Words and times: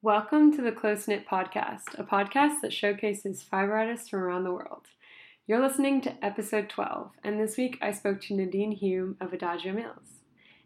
Welcome 0.00 0.54
to 0.54 0.62
the 0.62 0.70
Close 0.70 1.08
Knit 1.08 1.26
Podcast, 1.26 1.98
a 1.98 2.04
podcast 2.04 2.60
that 2.62 2.72
showcases 2.72 3.42
fiber 3.42 3.76
artists 3.76 4.08
from 4.08 4.20
around 4.20 4.44
the 4.44 4.52
world. 4.52 4.86
You're 5.48 5.60
listening 5.60 6.00
to 6.02 6.24
episode 6.24 6.68
12, 6.68 7.10
and 7.24 7.40
this 7.40 7.56
week 7.56 7.78
I 7.82 7.90
spoke 7.90 8.20
to 8.20 8.34
Nadine 8.34 8.70
Hume 8.70 9.16
of 9.20 9.32
Adagio 9.32 9.72
Mills. 9.72 10.20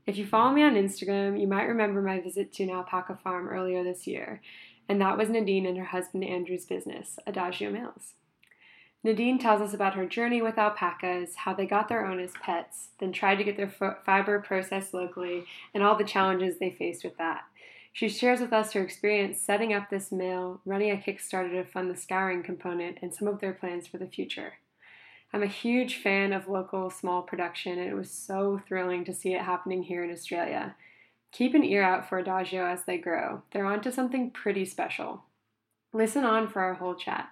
If 0.07 0.19
you 0.19 0.27
follow 0.27 0.53
me 0.53 0.63
on 0.63 0.75
Instagram, 0.75 1.41
you 1.41 1.47
might 1.47 1.63
remember 1.65 2.03
my 2.03 2.21
visit 2.21 2.53
to 2.53 2.65
an 2.65 2.69
alpaca 2.69 3.19
farm 3.25 3.49
earlier 3.49 3.83
this 3.83 4.07
year, 4.07 4.43
and 4.87 5.01
that 5.01 5.17
was 5.17 5.31
Nadine 5.31 5.65
and 5.65 5.79
her 5.79 5.87
husband 5.87 6.25
Andrew's 6.25 6.67
business, 6.67 7.19
Adagio 7.27 7.71
Mills. 7.71 8.13
Nadine 9.03 9.39
tells 9.39 9.63
us 9.63 9.73
about 9.73 9.95
her 9.95 10.05
journey 10.05 10.43
with 10.43 10.59
alpacas, 10.59 11.37
how 11.37 11.55
they 11.55 11.65
got 11.65 11.89
their 11.89 12.05
own 12.07 12.21
as 12.21 12.33
pets, 12.43 12.91
then 13.01 13.13
tried 13.13 13.37
to 13.37 13.45
get 13.45 13.57
their 13.57 13.73
fiber 14.05 14.41
processed 14.41 14.93
locally, 14.93 15.47
and 15.73 15.83
all 15.83 15.97
the 15.97 16.05
challenges 16.05 16.59
they 16.59 16.71
faced 16.71 17.03
with 17.03 17.17
that. 17.17 17.45
She 17.93 18.09
shares 18.09 18.41
with 18.41 18.53
us 18.53 18.73
her 18.73 18.83
experience 18.83 19.41
setting 19.41 19.75
up 19.75 19.91
this 19.91 20.11
mill, 20.11 20.61
running 20.65 20.91
a 20.91 20.97
Kickstarter 20.97 21.53
to 21.53 21.65
fund 21.65 21.91
the 21.91 21.97
scouring 21.97 22.43
component, 22.43 22.99
and 23.03 23.15
some 23.15 23.29
of 23.29 23.41
their 23.41 23.53
plans 23.53 23.87
for 23.87 23.99
the 23.99 24.07
future. 24.07 24.55
I'm 25.33 25.43
a 25.43 25.47
huge 25.47 25.97
fan 25.97 26.33
of 26.33 26.49
local 26.49 26.91
small 26.91 27.23
production, 27.23 27.79
and 27.79 27.91
it 27.91 27.95
was 27.95 28.11
so 28.11 28.61
thrilling 28.67 29.05
to 29.05 29.15
see 29.15 29.35
it 29.35 29.43
happening 29.43 29.83
here 29.83 30.03
in 30.03 30.11
Australia. 30.11 30.75
Keep 31.33 31.55
an 31.55 31.65
ear 31.65 31.83
out 31.83 32.09
for 32.09 32.19
Adagio 32.19 32.67
as 32.67 32.85
they 32.85 32.99
grow. 32.99 33.43
They're 33.53 33.67
onto 33.67 33.91
something 33.91 34.31
pretty 34.31 34.65
special. 34.65 35.25
Listen 35.93 36.25
on 36.25 36.49
for 36.49 36.61
our 36.61 36.75
whole 36.75 36.95
chat. 36.95 37.31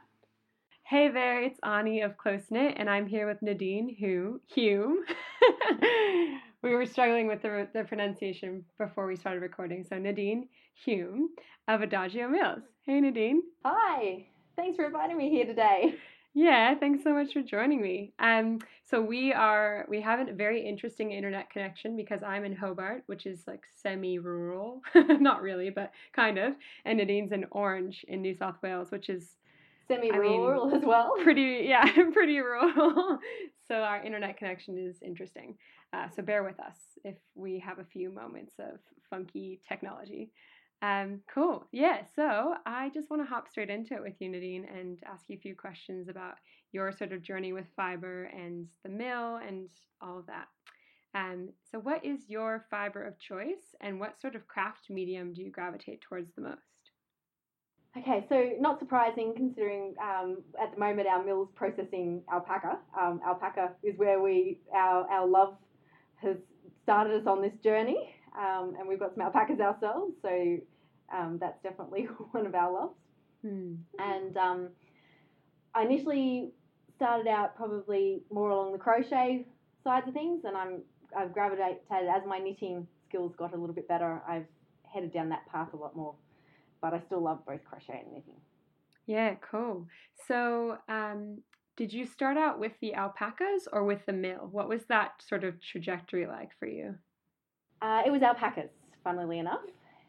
Hey 0.85 1.09
there, 1.09 1.43
it's 1.43 1.61
Ani 1.63 2.01
of 2.01 2.17
Close 2.19 2.51
Knit, 2.51 2.75
and 2.77 2.91
I'm 2.91 3.07
here 3.07 3.27
with 3.27 3.43
Nadine 3.43 3.97
who 4.01 4.41
Hume. 4.47 5.05
we 6.63 6.75
were 6.75 6.87
struggling 6.87 7.27
with 7.27 7.43
the, 7.43 7.69
the 7.73 7.85
pronunciation 7.85 8.65
before 8.79 9.07
we 9.07 9.17
started 9.17 9.41
recording. 9.41 9.85
So 9.85 9.99
Nadine 9.99 10.49
Hume 10.85 11.31
of 11.69 11.83
Adagio 11.83 12.29
Mills. 12.29 12.63
Hey 12.83 13.01
Nadine. 13.01 13.43
Hi. 13.65 14.27
Thanks 14.57 14.77
for 14.77 14.87
inviting 14.87 15.17
me 15.17 15.31
here 15.31 15.47
today. 15.47 15.95
Yeah, 16.33 16.77
thanks 16.77 17.03
so 17.03 17.13
much 17.13 17.33
for 17.33 17.43
joining 17.43 17.83
me. 17.83 18.13
Um, 18.21 18.61
so 18.89 19.01
we 19.03 19.33
are 19.33 19.85
we 19.89 20.01
have 20.01 20.29
a 20.29 20.33
very 20.33 20.65
interesting 20.65 21.11
internet 21.11 21.51
connection 21.51 21.97
because 21.97 22.23
I'm 22.23 22.45
in 22.45 22.55
Hobart, 22.55 23.03
which 23.07 23.27
is 23.27 23.43
like 23.49 23.65
semi-rural, 23.83 24.81
not 24.95 25.43
really, 25.43 25.71
but 25.71 25.91
kind 26.15 26.39
of, 26.39 26.55
and 26.85 26.99
Nadine's 26.99 27.33
in 27.33 27.47
Orange 27.51 28.05
in 28.07 28.23
New 28.23 28.35
South 28.35 28.57
Wales, 28.63 28.93
which 28.93 29.09
is 29.09 29.37
semi-rural 29.89 30.63
I 30.63 30.67
mean, 30.69 30.77
as 30.77 30.85
well. 30.85 31.15
Pretty, 31.23 31.65
yeah, 31.67 31.85
pretty 32.13 32.39
rural. 32.39 33.19
So 33.71 33.83
our 33.83 34.03
internet 34.03 34.37
connection 34.37 34.77
is 34.77 34.97
interesting. 35.01 35.57
Uh, 35.93 36.09
so 36.09 36.23
bear 36.23 36.43
with 36.43 36.59
us 36.59 36.77
if 37.05 37.15
we 37.37 37.57
have 37.61 37.79
a 37.79 37.85
few 37.85 38.11
moments 38.11 38.55
of 38.59 38.81
funky 39.09 39.61
technology. 39.69 40.33
Um, 40.83 41.21
cool. 41.33 41.69
Yeah. 41.71 42.03
So 42.17 42.55
I 42.67 42.91
just 42.93 43.11
want 43.11 43.23
to 43.23 43.29
hop 43.29 43.49
straight 43.49 43.71
into 43.71 43.95
it 43.95 44.03
with 44.03 44.15
you, 44.19 44.29
Nadine, 44.29 44.65
and 44.65 44.99
ask 45.07 45.27
you 45.29 45.37
a 45.37 45.41
few 45.41 45.55
questions 45.55 46.09
about 46.09 46.35
your 46.73 46.91
sort 46.91 47.13
of 47.13 47.23
journey 47.23 47.53
with 47.53 47.67
fiber 47.77 48.25
and 48.25 48.67
the 48.83 48.91
mill 48.91 49.37
and 49.37 49.69
all 50.01 50.19
of 50.19 50.27
that. 50.27 50.49
Um, 51.15 51.51
so, 51.71 51.79
what 51.79 52.05
is 52.05 52.29
your 52.29 52.67
fiber 52.71 53.05
of 53.05 53.19
choice, 53.19 53.75
and 53.81 53.99
what 53.99 54.21
sort 54.21 54.37
of 54.37 54.47
craft 54.47 54.91
medium 54.91 55.33
do 55.33 55.43
you 55.43 55.51
gravitate 55.51 56.01
towards 56.01 56.33
the 56.35 56.43
most? 56.43 56.80
Okay, 57.99 58.25
so 58.29 58.51
not 58.61 58.79
surprising 58.79 59.35
considering 59.37 59.95
um, 60.01 60.39
at 60.63 60.73
the 60.73 60.79
moment 60.79 61.09
our 61.09 61.25
mill's 61.25 61.49
processing 61.57 62.23
alpaca. 62.33 62.79
Um, 62.99 63.21
alpaca 63.27 63.73
is 63.83 63.99
where 63.99 64.23
we 64.23 64.61
our, 64.73 65.09
our 65.11 65.27
love 65.27 65.57
has 66.23 66.37
started 66.85 67.21
us 67.21 67.27
on 67.27 67.43
this 67.43 67.53
journey, 67.65 68.15
um, 68.39 68.75
and 68.79 68.89
we've 68.89 69.01
got 69.01 69.15
some 69.15 69.23
alpacas 69.23 69.59
ourselves, 69.59 70.15
so 70.23 70.59
um, 71.13 71.39
that's 71.41 71.61
definitely 71.65 72.03
one 72.31 72.47
of 72.47 72.55
our 72.55 72.73
loves. 72.73 72.95
Hmm. 73.43 73.75
And 73.99 74.37
um, 74.37 74.69
I 75.75 75.83
initially 75.83 76.53
started 76.95 77.27
out 77.27 77.57
probably 77.57 78.23
more 78.31 78.51
along 78.51 78.73
the 78.73 78.79
crochet 78.79 79.49
sides 79.83 80.07
of 80.07 80.15
things, 80.15 80.43
and 80.45 80.57
I'm 80.57 80.83
I've 81.19 81.33
gravitated 81.33 81.81
as 81.93 82.23
my 82.25 82.39
knitting 82.39 82.87
skills 83.09 83.35
got 83.37 83.53
a 83.53 83.57
little 83.57 83.75
bit 83.75 83.89
better. 83.89 84.23
I've 84.29 84.47
headed 84.85 85.13
down 85.13 85.29
that 85.31 85.45
path 85.51 85.69
a 85.73 85.77
lot 85.77 85.97
more 85.97 86.15
but 86.81 86.95
I 86.95 87.01
still 87.01 87.23
love 87.23 87.45
both 87.47 87.65
crochet 87.65 88.03
and 88.05 88.13
knitting. 88.13 88.41
Yeah, 89.07 89.35
cool. 89.51 89.87
So, 90.29 90.79
um, 90.89 91.39
did 91.77 91.93
you 91.93 92.05
start 92.07 92.37
out 92.37 92.61
with 92.61 92.73
the 92.81 92.95
alpacas 92.95 93.67
or 93.73 93.85
with 93.85 94.05
the 94.07 94.13
mill? 94.13 94.49
What 94.53 94.69
was 94.69 94.83
that 94.89 95.23
sort 95.27 95.45
of 95.45 95.61
trajectory 95.61 96.27
like 96.27 96.51
for 96.59 96.67
you? 96.67 96.95
Uh, 97.81 98.03
it 98.05 98.11
was 98.11 98.23
alpacas, 98.23 98.71
funnily 99.03 99.39
enough. 99.39 99.63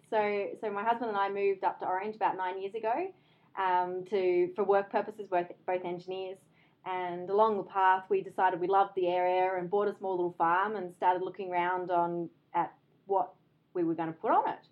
So, 0.09 0.47
so 0.59 0.69
my 0.69 0.83
husband 0.83 1.09
and 1.09 1.17
I 1.17 1.29
moved 1.29 1.63
up 1.63 1.79
to 1.79 1.85
Orange 1.85 2.15
about 2.15 2.35
nine 2.35 2.61
years 2.61 2.75
ago 2.75 3.11
um, 3.57 4.03
to 4.09 4.49
for 4.55 4.63
work 4.65 4.91
purposes, 4.91 5.27
both 5.29 5.47
both 5.65 5.85
engineers. 5.85 6.37
And 6.85 7.29
along 7.29 7.57
the 7.57 7.63
path, 7.63 8.03
we 8.09 8.21
decided 8.21 8.59
we 8.59 8.67
loved 8.67 8.91
the 8.95 9.07
area 9.07 9.51
and 9.57 9.69
bought 9.69 9.87
a 9.87 9.95
small 9.97 10.11
little 10.11 10.35
farm 10.37 10.75
and 10.75 10.93
started 10.97 11.23
looking 11.23 11.51
around 11.51 11.91
on 11.91 12.29
at 12.53 12.73
what 13.05 13.33
we 13.73 13.83
were 13.83 13.93
going 13.93 14.09
to 14.09 14.19
put 14.19 14.31
on 14.31 14.49
it. 14.49 14.67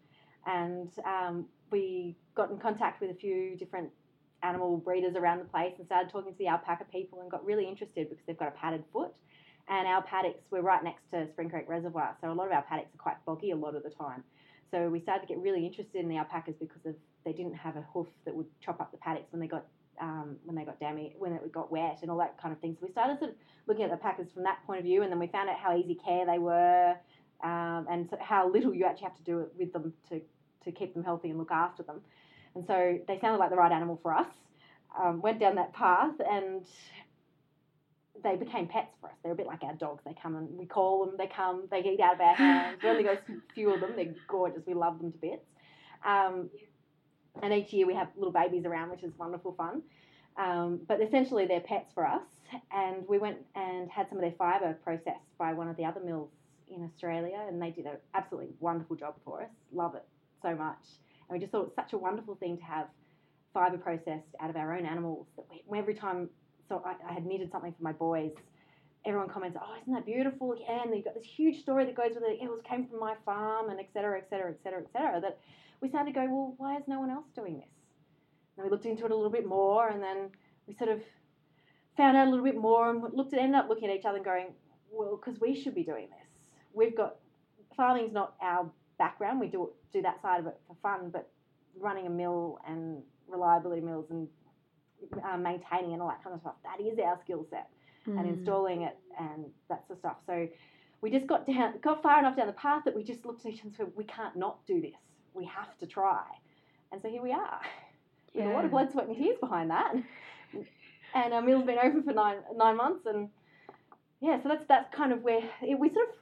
And 0.46 0.90
um, 1.06 1.46
we 1.72 2.16
got 2.36 2.52
in 2.52 2.58
contact 2.58 3.02
with 3.02 3.12
a 3.12 3.14
few 3.14 3.56
different 3.58 3.90
animal 4.44 4.78
breeders 4.78 5.16
around 5.16 5.40
the 5.40 5.46
place 5.46 5.74
and 5.78 5.86
started 5.86 6.10
talking 6.10 6.32
to 6.32 6.38
the 6.38 6.48
alpaca 6.48 6.86
people 6.92 7.22
and 7.22 7.30
got 7.30 7.46
really 7.46 7.68
interested 7.68 8.10
because 8.10 8.24
they've 8.26 8.38
got 8.38 8.48
a 8.48 8.52
padded 8.52 8.84
foot. 8.92 9.14
And 9.68 9.88
our 9.88 10.02
paddocks, 10.02 10.42
we're 10.50 10.62
right 10.62 10.84
next 10.84 11.10
to 11.12 11.28
Spring 11.30 11.50
Creek 11.50 11.66
Reservoir, 11.68 12.16
so 12.22 12.32
a 12.32 12.34
lot 12.34 12.48
of 12.48 12.54
our 12.54 12.64
paddocks 12.64 12.94
are 12.96 12.98
quite 12.98 13.24
boggy 13.26 13.52
a 13.52 13.56
lot 13.56 13.76
of 13.76 13.84
the 13.84 13.92
time. 13.92 14.24
So 14.72 14.90
we 14.90 15.00
started 15.00 15.28
to 15.28 15.28
get 15.28 15.40
really 15.40 15.66
interested 15.66 16.02
in 16.02 16.10
the 16.10 16.18
alpacas 16.18 16.56
because 16.60 16.86
of 16.86 16.96
they 17.26 17.34
didn't 17.34 17.54
have 17.54 17.76
a 17.76 17.86
hoof 17.94 18.08
that 18.26 18.36
would 18.36 18.48
chop 18.62 18.82
up 18.82 18.92
the 18.92 18.98
paddocks 18.98 19.32
when 19.32 19.42
they 19.42 19.48
got 19.48 19.66
um, 20.02 20.38
when 20.46 20.56
they 20.56 20.64
got 20.64 20.80
damaged, 20.80 21.16
when 21.20 21.34
it 21.34 21.52
got 21.52 21.72
wet, 21.72 22.00
and 22.02 22.10
all 22.10 22.18
that 22.18 22.42
kind 22.42 22.54
of 22.54 22.60
thing. 22.62 22.78
So 22.80 22.86
we 22.86 22.92
started 22.92 23.20
sort 23.20 23.32
of 23.32 23.38
looking 23.68 23.84
at 23.84 23.90
the 23.90 23.98
alpacas 23.98 24.32
from 24.32 24.44
that 24.44 24.60
point 24.66 24.80
of 24.80 24.86
view, 24.86 25.04
and 25.04 25.12
then 25.12 25.20
we 25.20 25.28
found 25.28 25.50
out 25.50 25.58
how 25.60 25.76
easy 25.76 25.96
care 25.96 26.26
they 26.26 26.40
were, 26.40 26.96
um, 27.44 27.86
and 27.90 28.08
so 28.10 28.18
how 28.22 28.50
little 28.50 28.74
you 28.74 28.86
actually 28.86 29.04
have 29.04 29.18
to 29.18 29.24
do 29.24 29.48
with 29.58 29.74
them 29.74 29.94
to 30.10 30.22
to 30.66 30.72
keep 30.72 30.94
them 30.94 31.04
healthy 31.04 31.30
and 31.30 31.38
look 31.38 31.52
after 31.52 31.84
them. 31.84 32.02
And 32.56 32.66
so 32.66 33.00
they 33.08 33.20
sounded 33.20 33.38
like 33.38 33.50
the 33.50 33.56
right 33.56 33.72
animal 33.72 34.00
for 34.02 34.14
us. 34.14 34.28
Um, 35.02 35.22
went 35.22 35.40
down 35.40 35.56
that 35.56 35.74
path 35.74 36.16
and 36.20 36.66
they 38.24 38.36
became 38.36 38.68
pets 38.68 38.92
for 39.00 39.08
us. 39.08 39.16
They're 39.24 39.32
a 39.32 39.36
bit 39.36 39.46
like 39.46 39.64
our 39.64 39.76
dogs. 39.76 40.04
They 40.06 40.16
come 40.22 40.36
and 40.36 40.58
we 40.58 40.66
call 40.66 41.06
them, 41.06 41.16
they 41.18 41.28
come, 41.28 41.68
they 41.72 41.80
eat 41.80 42.00
out 42.00 42.16
of 42.16 42.22
our 42.22 42.36
hands. 42.36 42.80
We 42.84 42.90
only 42.90 43.04
got 43.04 43.14
a 43.14 43.20
few 43.56 43.74
of 43.74 43.82
them. 43.82 43.92
They're 43.96 44.14
gorgeous. 44.28 44.62
We 44.66 44.74
love 44.74 45.00
them 45.00 45.12
to 45.12 45.18
bits. 45.18 45.46
Um, 46.06 46.50
and 47.42 47.54
each 47.54 47.72
year 47.72 47.86
we 47.86 47.94
have 47.96 48.10
little 48.18 48.34
babies 48.34 48.66
around, 48.66 48.90
which 48.90 49.04
is 49.04 49.14
wonderful 49.18 49.54
fun. 49.54 49.84
Um, 50.38 50.82
but 50.88 51.02
essentially, 51.02 51.46
they're 51.46 51.60
pets 51.60 51.92
for 51.94 52.06
us. 52.06 52.22
And 52.72 53.08
we 53.08 53.20
went 53.20 53.38
and 53.56 53.90
had 53.90 54.10
some 54.10 54.18
of 54.18 54.22
their 54.22 54.34
fibre 54.38 54.78
processed 54.84 55.20
by 55.38 55.54
one 55.54 55.70
of 55.70 55.78
the 55.78 55.86
other 55.86 56.00
mills 56.00 56.30
in 56.74 56.84
Australia, 56.84 57.40
and 57.48 57.62
they 57.62 57.70
did 57.70 57.86
an 57.86 57.98
absolutely 58.14 58.50
wonderful 58.60 58.96
job 58.96 59.16
for 59.24 59.42
us. 59.42 59.50
Love 59.72 59.96
it 59.96 60.06
so 60.42 60.56
much. 60.56 60.84
And 61.28 61.36
we 61.36 61.40
just 61.40 61.52
thought 61.52 61.62
it 61.62 61.66
was 61.66 61.76
such 61.76 61.94
a 61.94 61.98
wonderful 61.98 62.36
thing 62.36 62.58
to 62.58 62.64
have 62.64 62.88
fibre 63.54 63.78
processed 63.78 64.36
out 64.42 64.50
of 64.50 64.56
our 64.56 64.76
own 64.76 64.86
animals. 64.86 65.28
That 65.36 65.46
we, 65.50 65.78
every 65.78 65.94
time, 65.94 66.30
so 66.68 66.84
I, 66.86 66.96
I 67.10 67.14
had 67.14 67.26
knitted 67.26 67.52
something 67.52 67.74
for 67.74 67.84
my 67.84 67.92
boys, 67.92 68.32
everyone 69.06 69.30
comments, 69.30 69.58
"Oh, 69.62 69.76
isn't 69.82 69.94
that 69.94 70.06
beautiful?" 70.06 70.56
Yeah, 70.60 70.84
and 70.84 70.94
they've 70.94 71.04
got 71.04 71.16
this 71.16 71.26
huge 71.26 71.62
story 71.62 71.86
that 71.86 71.96
goes 71.96 72.12
with 72.16 72.24
it. 72.24 72.40
It 72.42 72.50
was 72.50 72.62
came 72.68 72.88
from 72.88 73.00
my 73.00 73.16
farm, 73.26 73.70
and 73.70 73.80
et 73.80 73.90
cetera, 73.94 74.18
et 74.18 74.28
cetera, 74.30 74.52
et 74.52 74.60
cetera, 74.64 74.82
et 74.82 74.92
cetera. 74.92 75.22
That 75.22 75.40
we 75.82 75.90
started 75.90 76.14
to 76.14 76.20
go, 76.20 76.26
well, 76.26 76.54
why 76.58 76.78
is 76.78 76.84
no 76.88 77.00
one 77.00 77.10
else 77.10 77.28
doing 77.36 77.58
this? 77.58 77.70
And 78.58 78.66
we 78.66 78.70
looked 78.70 78.86
into 78.86 79.06
it 79.06 79.12
a 79.12 79.16
little 79.16 79.32
bit 79.32 79.46
more, 79.46 79.88
and 79.88 80.04
then 80.04 80.30
we 80.68 80.76
sort 80.76 80.90
of 80.90 81.02
found 81.96 82.18
out 82.18 82.28
a 82.28 82.30
little 82.30 82.46
bit 82.46 82.58
more, 82.58 82.90
and 82.90 83.02
looked 83.14 83.34
at, 83.34 83.40
ended 83.40 83.56
up 83.56 83.70
looking 83.70 83.90
at 83.90 83.96
each 83.96 84.06
other 84.06 84.18
and 84.18 84.26
going, 84.26 84.48
well, 84.92 85.16
because 85.18 85.40
we 85.40 85.56
should 85.56 85.76
be 85.76 85.84
doing 85.84 86.10
this. 86.10 86.28
We've 86.74 86.96
got 86.96 87.16
farming's 87.78 88.12
not 88.12 88.36
our 88.42 88.70
background. 89.00 89.40
We 89.40 89.48
do 89.48 89.72
do 89.92 90.02
that 90.04 90.22
side 90.22 90.40
of 90.42 90.48
it 90.48 90.58
for 90.68 90.76
fun, 90.84 91.10
but 91.12 91.30
running 91.80 92.06
a 92.06 92.10
mill 92.10 92.60
and 92.68 93.02
reliability 93.28 93.82
mills 93.82 94.06
and 94.12 94.28
uh, 95.24 95.38
maintaining 95.38 95.94
and 95.94 96.02
all 96.02 96.10
that 96.10 96.24
kind 96.24 96.36
of 96.36 96.42
stuff, 96.42 96.56
that 96.64 96.84
is 96.84 97.00
our 97.00 97.18
skill 97.24 97.46
set. 97.50 97.70
Mm. 98.08 98.18
And 98.20 98.30
installing 98.30 98.84
it 98.84 98.98
and 99.20 99.46
that 99.68 99.86
sort 99.86 99.98
of 99.98 100.00
stuff. 100.00 100.18
So 100.26 100.48
we 101.02 101.12
just 101.12 101.28
got 101.28 101.46
down, 101.46 101.74
got 101.82 102.02
far 102.02 102.20
enough 102.20 102.38
down 102.38 102.48
the 102.48 102.54
path 102.54 102.84
that 102.86 102.96
we 102.96 103.04
just 103.04 103.26
looked 103.26 103.46
at 103.46 103.52
each 103.52 103.60
other 103.60 103.68
and 103.68 103.76
said, 103.76 103.88
we 103.96 104.06
can't 104.06 104.38
not 104.38 104.66
do 104.66 104.80
this. 104.80 104.96
We 105.34 105.46
have 105.46 105.78
to 105.80 105.86
try. 105.86 106.24
And 106.92 107.02
so 107.02 107.10
here 107.10 107.22
we 107.22 107.34
are. 107.34 107.62
yeah. 108.34 108.46
With 108.46 108.52
a 108.52 108.56
lot 108.56 108.66
of 108.66 108.72
blood, 108.72 108.92
sweat, 108.92 109.08
and 109.08 109.18
tears 109.18 109.38
behind 109.40 109.70
that. 109.70 109.94
And 111.14 111.34
our 111.34 111.42
mill's 111.42 111.66
been 111.66 111.78
open 111.78 112.04
for 112.04 112.14
nine 112.14 112.38
nine 112.56 112.78
months, 112.78 113.06
and 113.06 113.30
yeah, 114.22 114.42
so 114.42 114.50
that's 114.50 114.64
that's 114.68 114.94
kind 114.96 115.12
of 115.12 115.24
where 115.24 115.42
it, 115.62 115.80
we 115.80 115.90
sort 115.90 116.10
of 116.10 116.16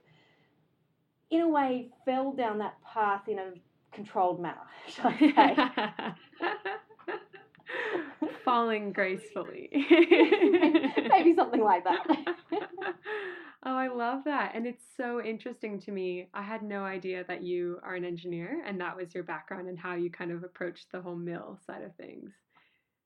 in 1.29 1.41
a 1.41 1.47
way, 1.47 1.89
fell 2.05 2.31
down 2.31 2.57
that 2.59 2.75
path 2.83 3.27
in 3.27 3.39
a 3.39 3.51
controlled 3.91 4.41
manner, 4.41 4.55
shall 4.87 5.13
I 5.19 6.13
say. 8.21 8.27
Falling 8.45 8.93
gracefully. 8.93 9.69
Maybe 11.09 11.35
something 11.35 11.61
like 11.61 11.83
that. 11.83 12.05
Oh, 13.65 13.75
I 13.75 13.89
love 13.89 14.23
that. 14.23 14.53
And 14.55 14.65
it's 14.65 14.83
so 14.95 15.21
interesting 15.21 15.79
to 15.81 15.91
me. 15.91 16.29
I 16.33 16.41
had 16.41 16.63
no 16.63 16.83
idea 16.85 17.25
that 17.27 17.43
you 17.43 17.79
are 17.83 17.95
an 17.95 18.05
engineer 18.05 18.63
and 18.65 18.79
that 18.79 18.95
was 18.95 19.13
your 19.13 19.23
background 19.23 19.67
and 19.67 19.77
how 19.77 19.95
you 19.95 20.09
kind 20.09 20.31
of 20.31 20.43
approached 20.43 20.91
the 20.91 21.01
whole 21.01 21.15
mill 21.17 21.59
side 21.65 21.83
of 21.83 21.93
things. 21.95 22.31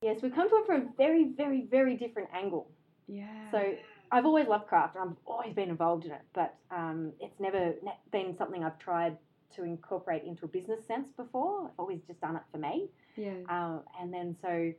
Yes, 0.04 0.22
we've 0.22 0.34
come 0.36 0.50
to 0.50 0.56
it 0.58 0.66
from 0.68 0.82
a 0.82 0.90
very, 0.98 1.30
very, 1.36 1.66
very 1.70 1.96
different 1.96 2.30
angle. 2.34 2.70
Yeah. 3.08 3.50
So 3.52 3.74
I've 4.12 4.26
always 4.26 4.48
loved 4.48 4.68
craft 4.68 4.96
and 4.96 5.10
I've 5.10 5.16
always 5.26 5.54
been 5.54 5.70
involved 5.70 6.06
in 6.06 6.12
it, 6.12 6.22
but 6.34 6.56
um, 6.70 7.14
it's 7.20 7.40
never 7.40 7.74
been 8.12 8.36
something 8.38 8.64
I've 8.64 8.80
tried 8.80 9.18
to 9.56 9.64
incorporate 9.64 10.24
into 10.24 10.46
a 10.46 10.48
business 10.48 10.86
sense 10.86 11.08
before. 11.16 11.66
I've 11.66 11.80
always 11.80 12.02
just 12.08 12.22
done 12.22 12.36
it 12.36 12.42
for 12.52 12.58
me. 12.58 12.90
yeah. 13.16 13.34
Um, 13.50 13.82
and 14.00 14.14
then 14.14 14.36
so 14.42 14.74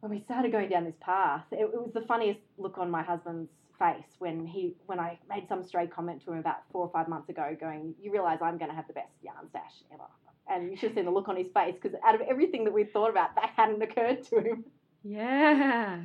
when 0.00 0.10
we 0.10 0.20
started 0.20 0.52
going 0.52 0.68
down 0.68 0.84
this 0.84 0.96
path, 1.00 1.44
it, 1.52 1.62
it 1.62 1.74
was 1.74 1.92
the 1.94 2.02
funniest 2.02 2.40
look 2.58 2.78
on 2.78 2.90
my 2.90 3.02
husband's 3.02 3.50
face 3.78 4.16
when 4.18 4.46
he 4.46 4.74
when 4.86 4.98
I 5.00 5.18
made 5.28 5.48
some 5.48 5.62
stray 5.64 5.86
comment 5.86 6.22
to 6.24 6.32
him 6.32 6.38
about 6.38 6.58
four 6.70 6.82
or 6.82 6.90
five 6.90 7.08
months 7.08 7.28
ago, 7.28 7.56
going, 7.58 7.94
"You 8.00 8.12
realise 8.12 8.40
I'm 8.42 8.58
going 8.58 8.70
to 8.70 8.76
have 8.76 8.86
the 8.86 8.94
best 8.94 9.12
yarn 9.22 9.48
stash 9.48 9.82
ever." 9.92 10.04
And 10.48 10.70
you 10.70 10.76
should 10.76 10.90
have 10.90 10.96
seen 10.96 11.04
the 11.04 11.10
look 11.10 11.28
on 11.28 11.36
his 11.36 11.48
face 11.54 11.74
because 11.80 11.98
out 12.04 12.14
of 12.14 12.20
everything 12.22 12.64
that 12.64 12.72
we'd 12.72 12.92
thought 12.92 13.10
about, 13.10 13.34
that 13.36 13.50
hadn't 13.56 13.80
occurred 13.82 14.24
to 14.24 14.40
him. 14.40 14.64
Yeah. 15.04 16.02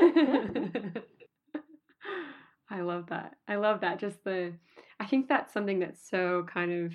I 2.74 2.80
love 2.80 3.06
that. 3.06 3.36
I 3.46 3.54
love 3.54 3.80
that. 3.82 4.00
Just 4.00 4.24
the, 4.24 4.52
I 4.98 5.06
think 5.06 5.28
that's 5.28 5.52
something 5.52 5.78
that's 5.78 6.10
so 6.10 6.44
kind 6.52 6.72
of 6.72 6.92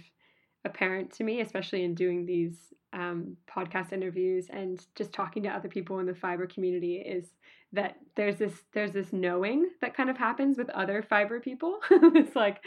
apparent 0.65 1.13
to 1.13 1.23
me, 1.23 1.39
especially 1.39 1.85
in 1.85 1.95
doing 1.95 2.25
these 2.25 2.57
um, 2.91 3.37
podcast 3.49 3.93
interviews 3.93 4.47
and 4.49 4.85
just 4.95 5.13
talking 5.13 5.41
to 5.43 5.49
other 5.49 5.69
people 5.69 5.99
in 5.99 6.05
the 6.05 6.13
fiber 6.13 6.47
community, 6.47 6.97
is 6.97 7.29
that 7.73 7.97
there's 8.15 8.37
this 8.37 8.53
there's 8.73 8.93
this 8.93 9.13
knowing 9.13 9.69
that 9.81 9.95
kind 9.95 10.09
of 10.09 10.17
happens 10.17 10.57
with 10.57 10.69
other 10.71 11.05
fiber 11.07 11.39
people. 11.39 11.79
it's 11.91 12.35
like, 12.35 12.61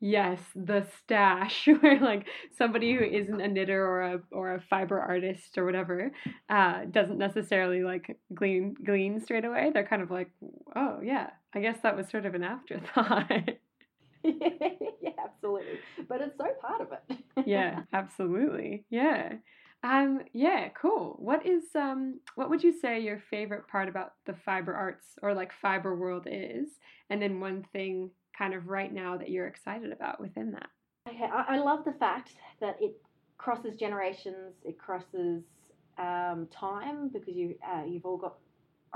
yes, 0.00 0.40
the 0.54 0.86
stash, 0.98 1.68
where 1.80 2.00
like 2.00 2.26
somebody 2.56 2.94
who 2.94 3.04
isn't 3.04 3.40
a 3.40 3.48
knitter 3.48 3.86
or 3.86 4.02
a 4.02 4.20
or 4.32 4.54
a 4.54 4.60
fiber 4.60 4.98
artist 4.98 5.58
or 5.58 5.64
whatever 5.64 6.10
uh, 6.48 6.84
doesn't 6.90 7.18
necessarily 7.18 7.82
like 7.82 8.18
glean 8.34 8.74
glean 8.84 9.20
straight 9.20 9.44
away. 9.44 9.70
They're 9.72 9.86
kind 9.86 10.02
of 10.02 10.10
like, 10.10 10.30
oh 10.74 11.00
yeah, 11.02 11.30
I 11.54 11.60
guess 11.60 11.78
that 11.82 11.96
was 11.96 12.08
sort 12.08 12.24
of 12.24 12.34
an 12.34 12.42
afterthought. 12.42 13.30
yeah, 14.22 15.10
absolutely. 15.22 15.78
But 16.08 16.22
it's 16.22 16.36
so 16.38 16.46
part 16.60 16.80
of 16.80 16.88
it. 16.92 17.18
yeah, 17.46 17.82
absolutely. 17.92 18.84
Yeah. 18.90 19.34
Um, 19.86 20.22
yeah, 20.32 20.68
cool. 20.70 21.14
What 21.20 21.46
is 21.46 21.62
um 21.76 22.18
what 22.34 22.50
would 22.50 22.64
you 22.64 22.72
say 22.72 22.98
your 22.98 23.22
favorite 23.30 23.68
part 23.68 23.88
about 23.88 24.14
the 24.24 24.34
fiber 24.34 24.74
arts 24.74 25.06
or 25.22 25.32
like 25.32 25.52
fiber 25.52 25.94
world 25.94 26.26
is? 26.28 26.68
And 27.08 27.22
then 27.22 27.38
one 27.38 27.64
thing 27.72 28.10
kind 28.36 28.52
of 28.52 28.66
right 28.66 28.92
now 28.92 29.16
that 29.16 29.30
you're 29.30 29.46
excited 29.46 29.92
about 29.92 30.20
within 30.20 30.50
that. 30.52 30.66
Okay, 31.08 31.30
I, 31.32 31.56
I 31.56 31.58
love 31.58 31.84
the 31.84 31.92
fact 31.92 32.32
that 32.60 32.76
it 32.80 32.96
crosses 33.38 33.76
generations, 33.76 34.54
it 34.64 34.76
crosses 34.76 35.44
um, 35.98 36.48
time 36.50 37.08
because 37.12 37.36
you 37.36 37.54
uh, 37.64 37.84
you've 37.86 38.04
all 38.04 38.16
got 38.16 38.38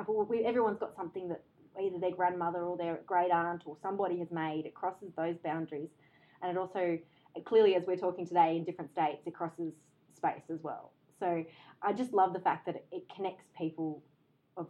all, 0.08 0.26
we, 0.28 0.44
everyone's 0.44 0.80
got 0.80 0.96
something 0.96 1.28
that 1.28 1.44
either 1.80 2.00
their 2.00 2.16
grandmother 2.16 2.62
or 2.62 2.76
their 2.76 3.00
great 3.06 3.30
aunt 3.30 3.62
or 3.64 3.76
somebody 3.80 4.18
has 4.18 4.28
made. 4.32 4.66
It 4.66 4.74
crosses 4.74 5.12
those 5.16 5.36
boundaries, 5.44 5.90
and 6.42 6.50
it 6.50 6.56
also 6.58 6.98
clearly, 7.44 7.76
as 7.76 7.84
we're 7.86 7.96
talking 7.96 8.26
today 8.26 8.56
in 8.56 8.64
different 8.64 8.90
states, 8.90 9.22
it 9.24 9.34
crosses 9.34 9.72
space 10.20 10.42
as 10.52 10.60
well. 10.62 10.92
So 11.18 11.44
I 11.82 11.92
just 11.92 12.12
love 12.12 12.32
the 12.32 12.40
fact 12.40 12.66
that 12.66 12.76
it, 12.76 12.86
it 12.92 13.02
connects 13.14 13.44
people 13.56 14.02
of, 14.56 14.66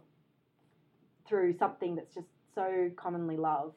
through 1.27 1.57
something 1.57 1.95
that's 1.95 2.13
just 2.13 2.27
so 2.55 2.89
commonly 2.95 3.37
loved, 3.37 3.75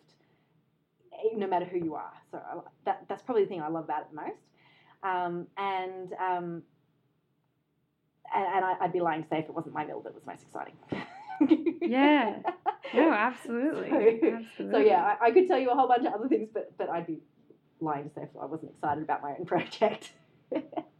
no 1.36 1.46
matter 1.46 1.64
who 1.64 1.78
you 1.78 1.94
are. 1.94 2.12
So 2.30 2.38
I, 2.38 2.58
that 2.84 3.04
that's 3.08 3.22
probably 3.22 3.44
the 3.44 3.48
thing 3.48 3.62
I 3.62 3.68
love 3.68 3.84
about 3.84 4.02
it 4.02 4.06
the 4.10 4.16
most. 4.16 4.42
Um, 5.02 5.46
and 5.56 6.12
um, 6.14 6.62
and, 8.34 8.46
and 8.56 8.64
I, 8.64 8.74
I'd 8.80 8.92
be 8.92 9.00
lying 9.00 9.22
to 9.22 9.28
say 9.28 9.38
if 9.38 9.44
it 9.44 9.54
wasn't 9.54 9.74
my 9.74 9.84
mill 9.84 10.00
that 10.02 10.14
was 10.14 10.24
most 10.26 10.42
exciting. 10.42 10.76
Yeah. 11.80 12.38
No, 12.92 13.12
absolutely. 13.12 13.88
So, 13.90 14.36
absolutely. 14.36 14.72
so 14.72 14.78
yeah, 14.78 15.02
I, 15.02 15.26
I 15.26 15.30
could 15.32 15.48
tell 15.48 15.58
you 15.58 15.70
a 15.70 15.74
whole 15.74 15.88
bunch 15.88 16.06
of 16.06 16.12
other 16.12 16.28
things, 16.28 16.50
but 16.52 16.76
but 16.76 16.90
I'd 16.90 17.06
be 17.06 17.18
lying 17.80 18.04
to 18.04 18.14
say 18.14 18.22
if 18.22 18.28
I 18.40 18.44
wasn't 18.44 18.72
excited 18.72 19.02
about 19.02 19.22
my 19.22 19.34
own 19.36 19.46
project. 19.46 20.12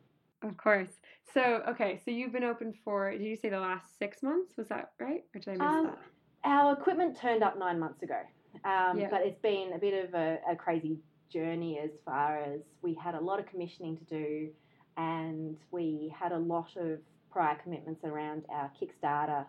Of 0.49 0.57
course. 0.57 0.91
So, 1.33 1.63
okay, 1.69 2.01
so 2.05 2.11
you've 2.11 2.33
been 2.33 2.45
open 2.45 2.75
for, 2.85 3.11
did 3.11 3.23
you 3.23 3.37
say 3.37 3.49
the 3.49 3.59
last 3.61 3.99
six 3.99 4.23
months? 4.23 4.57
Was 4.57 4.69
that 4.69 4.91
right? 5.01 5.25
Or 5.35 5.41
did 5.41 5.49
I 5.49 5.53
miss 5.53 5.61
Um, 5.63 5.85
that? 5.87 5.99
Our 6.45 6.73
equipment 6.75 7.17
turned 7.17 7.43
up 7.43 7.59
nine 7.59 7.79
months 7.79 8.03
ago, 8.03 8.21
um, 8.65 8.99
Yeah. 8.99 9.09
but 9.11 9.23
it's 9.23 9.41
been 9.41 9.73
a 9.73 9.79
bit 9.79 10.05
of 10.05 10.15
a, 10.15 10.39
a 10.49 10.55
crazy 10.55 10.99
journey 11.31 11.79
as 11.79 11.91
far 12.05 12.39
as 12.39 12.61
we 12.83 12.95
had 12.95 13.15
a 13.15 13.21
lot 13.21 13.41
of 13.41 13.47
commissioning 13.47 13.97
to 13.97 14.05
do, 14.05 14.51
and 14.97 15.57
we 15.71 16.15
had 16.17 16.33
a 16.33 16.39
lot 16.39 16.77
of 16.77 17.01
prior 17.31 17.57
commitments 17.63 18.05
around 18.05 18.45
our 18.51 18.71
Kickstarter, 18.79 19.47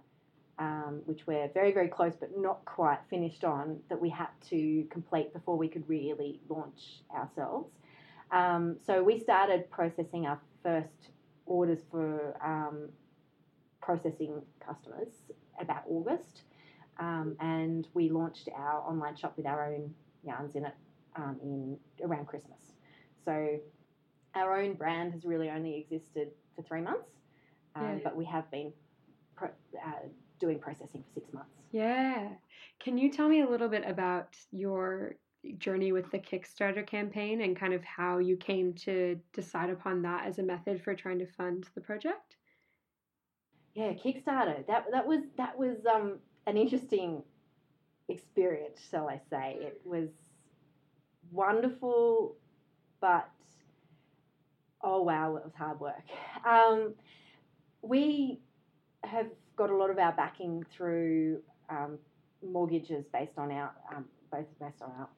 um, 0.58 1.02
which 1.06 1.28
we're 1.28 1.50
very, 1.50 1.74
very 1.74 1.90
close 1.90 2.16
but 2.16 2.30
not 2.38 2.64
quite 2.64 3.00
finished 3.10 3.44
on, 3.44 3.80
that 3.90 4.00
we 4.00 4.10
had 4.10 4.30
to 4.50 4.86
complete 4.90 5.34
before 5.34 5.58
we 5.58 5.68
could 5.68 5.88
really 5.90 6.40
launch 6.50 7.04
ourselves. 7.14 7.70
Um, 8.32 8.78
so 8.88 9.04
we 9.04 9.20
started 9.20 9.70
processing 9.70 10.26
our 10.26 10.40
first 10.66 11.12
orders 11.46 11.80
for 11.92 12.36
um, 12.44 12.90
processing 13.82 14.42
customers 14.66 15.10
about 15.62 15.84
August, 15.88 16.42
um, 17.00 17.36
and 17.40 17.88
we 17.94 18.10
launched 18.10 18.50
our 18.56 18.80
online 18.82 19.16
shop 19.16 19.34
with 19.38 19.46
our 19.46 19.68
own 19.72 19.94
yarns 20.26 20.56
in 20.56 20.66
it 20.66 20.74
um, 21.16 21.38
in 21.44 21.78
around 22.04 22.26
Christmas. 22.26 22.60
So 23.24 23.60
our 24.34 24.60
own 24.60 24.74
brand 24.74 25.14
has 25.14 25.24
really 25.24 25.50
only 25.50 25.78
existed 25.78 26.30
for 26.56 26.64
three 26.64 26.82
months, 26.82 27.10
um, 27.76 27.84
Yeah. 27.84 28.00
but 28.04 28.16
we 28.16 28.26
have 28.26 28.50
been 28.50 28.74
pro- 29.36 29.50
uh, 29.50 30.08
doing 30.40 30.60
processing 30.60 31.04
for 31.04 31.14
six 31.20 31.32
months. 31.32 31.52
Yeah. 31.72 32.30
Can 32.80 32.98
you 32.98 33.12
tell 33.12 33.30
me 33.30 33.42
a 33.42 33.50
little 33.50 33.70
bit 33.70 33.84
about 33.86 34.36
your 34.52 35.16
journey 35.58 35.92
with 35.92 36.10
the 36.12 36.20
Kickstarter 36.20 36.86
campaign 36.86 37.42
and 37.42 37.56
kind 37.56 37.74
of 37.74 37.84
how 37.84 38.18
you 38.18 38.38
came 38.38 38.74
to 38.74 39.20
decide 39.34 39.70
upon 39.70 40.02
that 40.04 40.26
as 40.26 40.40
a 40.40 40.44
method 40.44 40.82
for 40.82 40.94
trying 40.94 41.20
to 41.20 41.26
fund 41.26 41.68
the 41.76 41.82
project? 41.82 42.36
Yeah, 43.74 43.94
Kickstarter. 43.94 44.66
That 44.68 44.86
that 44.92 45.06
was 45.06 45.22
that 45.38 45.58
was 45.58 45.78
um, 45.86 46.20
an 46.48 46.58
interesting 46.58 47.24
experience, 48.08 48.80
shall 48.90 49.10
I 49.10 49.20
say? 49.30 49.58
It 49.60 49.82
was 49.84 50.10
wonderful, 51.32 52.36
but 53.02 53.30
oh 54.82 55.02
wow, 55.02 55.36
it 55.36 55.44
was 55.44 55.54
hard 55.58 55.80
work. 55.80 56.04
Um, 56.46 56.94
we 57.82 58.40
have 59.04 59.28
got 59.56 59.70
a 59.70 59.76
lot 59.76 59.90
of 59.90 59.98
our 59.98 60.12
backing 60.14 60.64
through 60.72 61.42
um, 61.70 61.98
mortgages 62.44 63.06
based 63.12 63.38
on 63.38 63.52
our 63.52 63.72
um, 63.96 64.06
both 64.32 64.46
based 64.60 64.82
on 64.82 64.92
our 65.00 65.10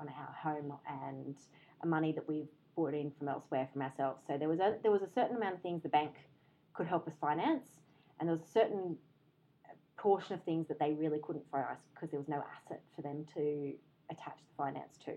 on 0.00 0.08
our 0.08 0.34
home 0.34 0.72
and 0.88 1.36
money 1.84 2.12
that 2.12 2.26
we've 2.28 2.48
brought 2.74 2.94
in 2.94 3.12
from 3.18 3.28
elsewhere 3.28 3.68
from 3.72 3.82
ourselves. 3.82 4.22
So 4.26 4.38
there 4.38 4.48
was 4.48 4.60
a 4.60 4.76
there 4.82 4.90
was 4.90 5.02
a 5.02 5.10
certain 5.14 5.36
amount 5.36 5.56
of 5.56 5.62
things 5.62 5.82
the 5.82 5.88
bank 5.88 6.14
could 6.72 6.86
help 6.86 7.06
us 7.06 7.14
finance, 7.20 7.68
and 8.18 8.28
there 8.28 8.36
was 8.36 8.46
a 8.46 8.52
certain 8.52 8.96
portion 9.96 10.34
of 10.34 10.42
things 10.44 10.68
that 10.68 10.78
they 10.78 10.92
really 10.92 11.18
couldn't 11.22 11.44
finance 11.50 11.80
because 11.94 12.10
there 12.10 12.20
was 12.20 12.28
no 12.28 12.42
asset 12.54 12.82
for 12.94 13.02
them 13.02 13.24
to 13.34 13.72
attach 14.10 14.36
the 14.36 14.54
finance 14.56 14.98
to. 15.04 15.14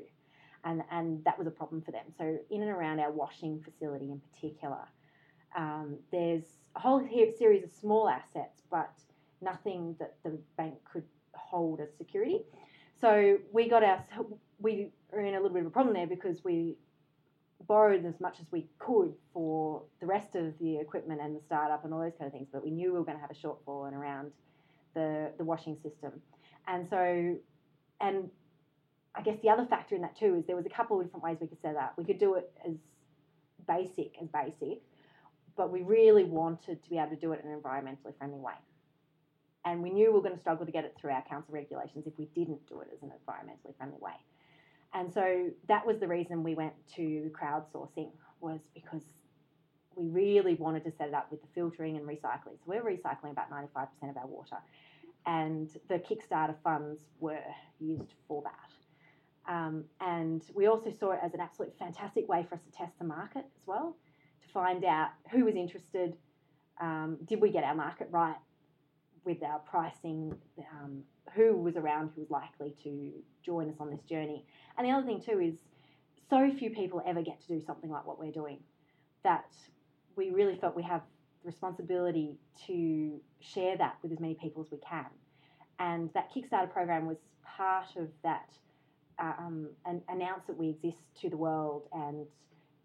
And, 0.63 0.81
and 0.91 1.23
that 1.25 1.37
was 1.37 1.45
a 1.47 1.51
problem 1.51 1.81
for 1.81 1.91
them. 1.91 2.05
So, 2.17 2.37
in 2.49 2.61
and 2.61 2.71
around 2.71 2.99
our 2.99 3.11
washing 3.11 3.61
facility 3.63 4.11
in 4.11 4.21
particular, 4.31 4.87
um, 5.57 5.97
there's 6.11 6.43
a 6.75 6.79
whole 6.79 7.05
series 7.37 7.63
of 7.63 7.71
small 7.71 8.09
assets, 8.09 8.61
but 8.71 8.91
nothing 9.41 9.95
that 9.99 10.15
the 10.23 10.37
bank 10.57 10.75
could 10.91 11.03
hold 11.33 11.79
as 11.79 11.89
security. 11.97 12.43
So, 12.99 13.37
we 13.51 13.69
got 13.69 13.83
our, 13.83 14.03
we 14.59 14.89
are 15.13 15.21
in 15.21 15.35
a 15.35 15.37
little 15.37 15.53
bit 15.53 15.61
of 15.61 15.67
a 15.67 15.71
problem 15.71 15.93
there 15.93 16.07
because 16.07 16.43
we 16.43 16.75
borrowed 17.67 18.05
as 18.05 18.19
much 18.19 18.39
as 18.39 18.45
we 18.51 18.67
could 18.79 19.13
for 19.33 19.83
the 19.99 20.05
rest 20.05 20.35
of 20.35 20.53
the 20.59 20.77
equipment 20.77 21.21
and 21.21 21.35
the 21.35 21.41
startup 21.45 21.83
and 21.83 21.93
all 21.93 21.99
those 21.99 22.13
kind 22.17 22.27
of 22.27 22.33
things, 22.33 22.47
but 22.51 22.63
we 22.63 22.71
knew 22.71 22.93
we 22.93 22.99
were 22.99 23.05
going 23.05 23.17
to 23.17 23.21
have 23.21 23.31
a 23.31 23.33
shortfall 23.33 23.87
in 23.87 23.93
around 23.93 24.31
the 24.93 25.31
the 25.37 25.43
washing 25.43 25.75
system, 25.83 26.11
and 26.67 26.87
so 26.87 27.35
and 27.99 28.29
I 29.15 29.21
guess 29.21 29.37
the 29.41 29.49
other 29.49 29.65
factor 29.65 29.95
in 29.95 30.01
that 30.01 30.17
too 30.17 30.35
is 30.35 30.45
there 30.45 30.55
was 30.55 30.65
a 30.65 30.69
couple 30.69 30.99
of 30.99 31.05
different 31.05 31.23
ways 31.23 31.37
we 31.41 31.47
could 31.47 31.61
set 31.61 31.75
up. 31.75 31.93
We 31.97 32.05
could 32.05 32.19
do 32.19 32.35
it 32.35 32.51
as 32.65 32.75
basic 33.67 34.13
as 34.21 34.27
basic, 34.29 34.81
but 35.55 35.71
we 35.71 35.81
really 35.81 36.23
wanted 36.23 36.83
to 36.83 36.89
be 36.89 36.97
able 36.97 37.09
to 37.09 37.15
do 37.15 37.31
it 37.33 37.41
in 37.43 37.51
an 37.51 37.59
environmentally 37.59 38.15
friendly 38.17 38.39
way. 38.39 38.53
And 39.65 39.83
we 39.83 39.89
knew 39.89 40.07
we 40.07 40.13
were 40.13 40.21
going 40.21 40.35
to 40.35 40.39
struggle 40.39 40.65
to 40.65 40.71
get 40.71 40.85
it 40.85 40.95
through 40.99 41.11
our 41.11 41.23
council 41.27 41.53
regulations 41.53 42.05
if 42.07 42.13
we 42.17 42.25
didn't 42.35 42.65
do 42.69 42.79
it 42.81 42.87
as 42.93 43.01
an 43.01 43.09
environmentally 43.09 43.75
friendly 43.75 43.97
way. 43.99 44.13
And 44.93 45.13
so 45.13 45.49
that 45.67 45.85
was 45.85 45.99
the 45.99 46.07
reason 46.07 46.43
we 46.43 46.55
went 46.55 46.73
to 46.95 47.31
crowdsourcing 47.39 48.11
was 48.39 48.59
because 48.73 49.03
we 49.95 50.07
really 50.07 50.55
wanted 50.55 50.83
to 50.85 50.91
set 50.91 51.07
it 51.07 51.13
up 51.13 51.29
with 51.31 51.41
the 51.41 51.47
filtering 51.53 51.97
and 51.97 52.07
recycling. 52.07 52.57
So 52.59 52.65
we're 52.67 52.83
recycling 52.83 53.31
about 53.31 53.49
95% 53.49 54.09
of 54.09 54.17
our 54.17 54.27
water, 54.27 54.57
and 55.25 55.69
the 55.89 55.95
Kickstarter 55.95 56.55
funds 56.63 57.01
were 57.19 57.39
used 57.79 58.13
for 58.27 58.43
that. 58.43 59.51
Um, 59.51 59.85
and 60.01 60.43
we 60.53 60.67
also 60.67 60.91
saw 60.91 61.11
it 61.11 61.19
as 61.23 61.33
an 61.33 61.39
absolute 61.39 61.73
fantastic 61.79 62.27
way 62.27 62.45
for 62.47 62.55
us 62.55 62.61
to 62.61 62.71
test 62.71 62.97
the 62.99 63.05
market 63.05 63.45
as 63.45 63.65
well, 63.65 63.95
to 64.41 64.47
find 64.49 64.83
out 64.83 65.09
who 65.31 65.45
was 65.45 65.55
interested, 65.55 66.15
um, 66.81 67.17
did 67.25 67.41
we 67.41 67.49
get 67.49 67.63
our 67.63 67.75
market 67.75 68.09
right 68.11 68.35
with 69.23 69.41
our 69.43 69.59
pricing, 69.59 70.35
um, 70.71 71.03
who 71.35 71.55
was 71.57 71.75
around 71.75 72.11
who 72.15 72.21
was 72.21 72.29
likely 72.29 72.73
to 72.83 73.11
join 73.43 73.69
us 73.69 73.75
on 73.79 73.89
this 73.89 74.01
journey. 74.09 74.45
And 74.77 74.87
the 74.87 74.91
other 74.91 75.05
thing 75.05 75.21
too 75.21 75.39
is 75.39 75.55
so 76.29 76.51
few 76.57 76.69
people 76.69 77.01
ever 77.05 77.21
get 77.21 77.41
to 77.41 77.47
do 77.47 77.61
something 77.65 77.89
like 77.89 78.05
what 78.05 78.19
we're 78.19 78.31
doing 78.31 78.59
that 79.23 79.51
we 80.15 80.31
really 80.31 80.55
felt 80.55 80.75
we 80.75 80.83
have 80.83 81.01
the 81.43 81.47
responsibility 81.47 82.37
to 82.65 83.19
share 83.39 83.77
that 83.77 83.97
with 84.01 84.11
as 84.11 84.19
many 84.19 84.35
people 84.35 84.63
as 84.63 84.71
we 84.71 84.77
can. 84.87 85.05
And 85.79 86.09
that 86.13 86.29
Kickstarter 86.33 86.71
program 86.71 87.05
was 87.05 87.17
part 87.43 87.95
of 87.97 88.09
that 88.23 88.49
um, 89.19 89.69
and 89.85 90.01
announce 90.09 90.43
that 90.47 90.57
we 90.57 90.69
exist 90.69 91.01
to 91.21 91.29
the 91.29 91.37
world 91.37 91.87
and 91.93 92.25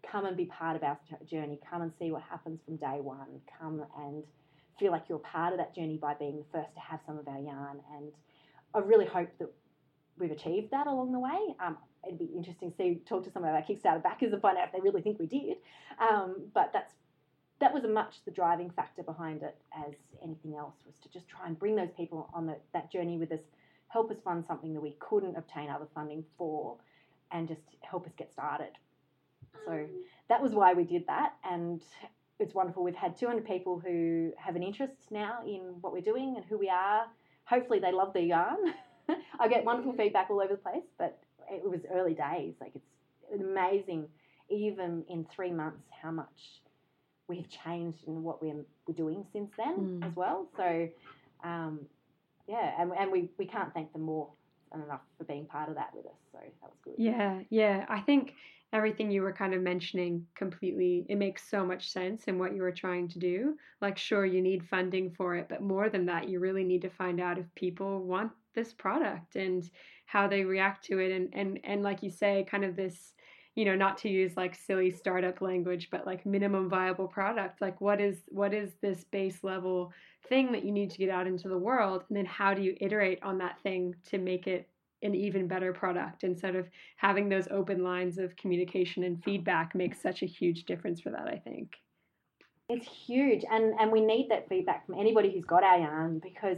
come 0.09 0.25
and 0.25 0.35
be 0.35 0.45
part 0.45 0.75
of 0.75 0.83
our 0.83 0.97
journey. 1.29 1.59
Come 1.69 1.81
and 1.81 1.91
see 1.99 2.11
what 2.11 2.21
happens 2.23 2.59
from 2.65 2.77
day 2.77 2.99
one. 3.01 3.41
Come 3.59 3.83
and 3.99 4.23
feel 4.79 4.91
like 4.91 5.03
you're 5.07 5.19
part 5.19 5.53
of 5.53 5.59
that 5.59 5.75
journey 5.75 5.97
by 5.97 6.13
being 6.13 6.37
the 6.37 6.45
first 6.51 6.73
to 6.73 6.79
have 6.79 6.99
some 7.05 7.17
of 7.17 7.27
our 7.27 7.39
yarn. 7.39 7.79
And 7.95 8.11
I 8.73 8.79
really 8.79 9.05
hope 9.05 9.29
that 9.39 9.49
we've 10.17 10.31
achieved 10.31 10.71
that 10.71 10.87
along 10.87 11.11
the 11.11 11.19
way. 11.19 11.55
Um, 11.63 11.77
it'd 12.05 12.19
be 12.19 12.29
interesting 12.35 12.71
to 12.71 12.77
see 12.77 13.01
talk 13.07 13.23
to 13.25 13.31
some 13.31 13.43
of 13.43 13.49
our 13.49 13.61
Kickstarter 13.61 14.03
backers 14.03 14.33
and 14.33 14.41
find 14.41 14.57
out 14.57 14.67
if 14.67 14.73
they 14.73 14.81
really 14.81 15.01
think 15.01 15.19
we 15.19 15.27
did. 15.27 15.57
Um, 15.99 16.49
but 16.53 16.71
that's 16.73 16.93
that 17.59 17.73
was 17.73 17.83
a 17.83 17.87
much 17.87 18.15
the 18.25 18.31
driving 18.31 18.69
factor 18.69 19.03
behind 19.03 19.41
it 19.41 19.55
as 19.87 19.93
anything 20.21 20.55
else 20.55 20.75
was 20.85 20.95
to 21.01 21.09
just 21.09 21.27
try 21.29 21.47
and 21.47 21.57
bring 21.57 21.75
those 21.75 21.91
people 21.95 22.29
on 22.33 22.45
the, 22.45 22.57
that 22.73 22.91
journey 22.91 23.17
with 23.17 23.31
us, 23.31 23.39
help 23.87 24.11
us 24.11 24.17
fund 24.23 24.43
something 24.45 24.73
that 24.73 24.81
we 24.81 24.97
couldn't 24.99 25.37
obtain 25.37 25.69
other 25.69 25.87
funding 25.93 26.25
for, 26.37 26.75
and 27.31 27.47
just 27.47 27.61
help 27.81 28.05
us 28.05 28.11
get 28.17 28.31
started. 28.33 28.71
So 29.65 29.71
mm. 29.71 29.87
that 30.27 30.41
was 30.41 30.53
why 30.53 30.73
we 30.73 30.83
did 30.83 31.05
that, 31.07 31.35
and 31.49 31.81
it's 32.39 32.53
wonderful. 32.53 32.83
We've 32.83 32.95
had 32.95 33.15
200 33.15 33.45
people 33.45 33.79
who 33.79 34.31
have 34.37 34.55
an 34.55 34.63
interest 34.63 35.11
now 35.11 35.39
in 35.45 35.75
what 35.81 35.93
we're 35.93 36.01
doing 36.01 36.33
and 36.35 36.45
who 36.45 36.57
we 36.57 36.69
are. 36.69 37.05
Hopefully, 37.45 37.79
they 37.79 37.91
love 37.91 38.13
the 38.13 38.21
yarn. 38.21 38.73
I 39.39 39.47
get 39.47 39.65
wonderful 39.65 39.93
feedback 39.93 40.29
all 40.29 40.41
over 40.41 40.53
the 40.53 40.61
place, 40.61 40.83
but 40.97 41.19
it 41.49 41.69
was 41.69 41.81
early 41.91 42.13
days. 42.13 42.53
Like 42.59 42.73
it's 42.75 43.41
amazing, 43.41 44.07
even 44.49 45.03
in 45.09 45.25
three 45.25 45.51
months, 45.51 45.83
how 46.01 46.11
much 46.11 46.61
we've 47.27 47.49
changed 47.49 47.99
in 48.07 48.23
what 48.23 48.41
we're, 48.41 48.65
we're 48.87 48.95
doing 48.95 49.25
since 49.33 49.51
then 49.57 49.99
mm. 50.01 50.07
as 50.07 50.15
well. 50.15 50.47
So, 50.57 50.89
um, 51.43 51.79
yeah, 52.47 52.73
and, 52.79 52.91
and 52.97 53.11
we, 53.11 53.29
we 53.37 53.45
can't 53.45 53.73
thank 53.73 53.91
them 53.93 54.03
more 54.03 54.29
enough 54.73 55.01
for 55.17 55.23
being 55.23 55.45
part 55.45 55.69
of 55.69 55.75
that 55.75 55.91
with 55.95 56.05
us. 56.05 56.11
So 56.31 56.39
that 56.39 56.69
was 56.69 56.77
good. 56.83 56.95
Yeah, 56.97 57.41
yeah. 57.49 57.85
I 57.89 58.01
think 58.01 58.33
everything 58.73 59.11
you 59.11 59.21
were 59.21 59.31
kind 59.31 59.53
of 59.53 59.61
mentioning 59.61 60.25
completely 60.35 61.05
it 61.07 61.15
makes 61.15 61.47
so 61.47 61.63
much 61.63 61.91
sense 61.91 62.23
in 62.23 62.39
what 62.39 62.55
you 62.55 62.61
were 62.61 62.71
trying 62.71 63.07
to 63.07 63.19
do. 63.19 63.55
Like 63.81 63.97
sure 63.97 64.25
you 64.25 64.41
need 64.41 64.67
funding 64.67 65.11
for 65.11 65.35
it 65.35 65.47
but 65.47 65.61
more 65.61 65.89
than 65.89 66.07
that 66.07 66.27
you 66.27 66.39
really 66.39 66.63
need 66.63 66.81
to 66.81 66.89
find 66.89 67.21
out 67.21 67.37
if 67.37 67.45
people 67.55 68.03
want 68.03 68.31
this 68.55 68.73
product 68.73 69.35
and 69.35 69.69
how 70.07 70.27
they 70.27 70.43
react 70.43 70.83
to 70.85 70.99
it. 70.99 71.11
And 71.11 71.29
and 71.33 71.59
and 71.63 71.83
like 71.83 72.01
you 72.01 72.09
say 72.09 72.45
kind 72.49 72.65
of 72.65 72.75
this 72.75 73.13
you 73.55 73.65
know 73.65 73.75
not 73.75 73.99
to 73.99 74.09
use 74.09 74.35
like 74.35 74.55
silly 74.55 74.89
startup 74.89 75.39
language 75.39 75.89
but 75.91 76.07
like 76.07 76.25
minimum 76.25 76.67
viable 76.67 77.07
product. 77.07 77.61
Like 77.61 77.79
what 77.79 78.01
is 78.01 78.23
what 78.29 78.55
is 78.55 78.71
this 78.81 79.03
base 79.03 79.43
level 79.43 79.93
thing 80.27 80.51
that 80.51 80.65
you 80.65 80.71
need 80.71 80.89
to 80.89 80.97
get 80.97 81.09
out 81.09 81.27
into 81.27 81.47
the 81.47 81.57
world? 81.57 82.05
And 82.09 82.17
then 82.17 82.25
how 82.25 82.55
do 82.55 82.63
you 82.63 82.75
iterate 82.81 83.21
on 83.21 83.37
that 83.37 83.61
thing 83.61 83.93
to 84.09 84.17
make 84.17 84.47
it 84.47 84.67
an 85.03 85.13
even 85.13 85.47
better 85.47 85.73
product. 85.73 86.23
Instead 86.23 86.55
of 86.55 86.67
having 86.97 87.29
those 87.29 87.47
open 87.51 87.83
lines 87.83 88.17
of 88.17 88.35
communication 88.35 89.03
and 89.03 89.23
feedback 89.23 89.75
makes 89.75 90.01
such 90.01 90.23
a 90.23 90.25
huge 90.25 90.63
difference 90.63 91.01
for 91.01 91.11
that 91.11 91.27
i 91.27 91.37
think. 91.37 91.75
It's 92.69 92.87
huge 92.87 93.43
and 93.49 93.73
and 93.79 93.91
we 93.91 94.01
need 94.01 94.29
that 94.29 94.47
feedback 94.49 94.85
from 94.85 94.95
anybody 94.99 95.31
who's 95.31 95.45
got 95.45 95.63
our 95.63 95.79
yarn 95.79 96.19
because 96.19 96.57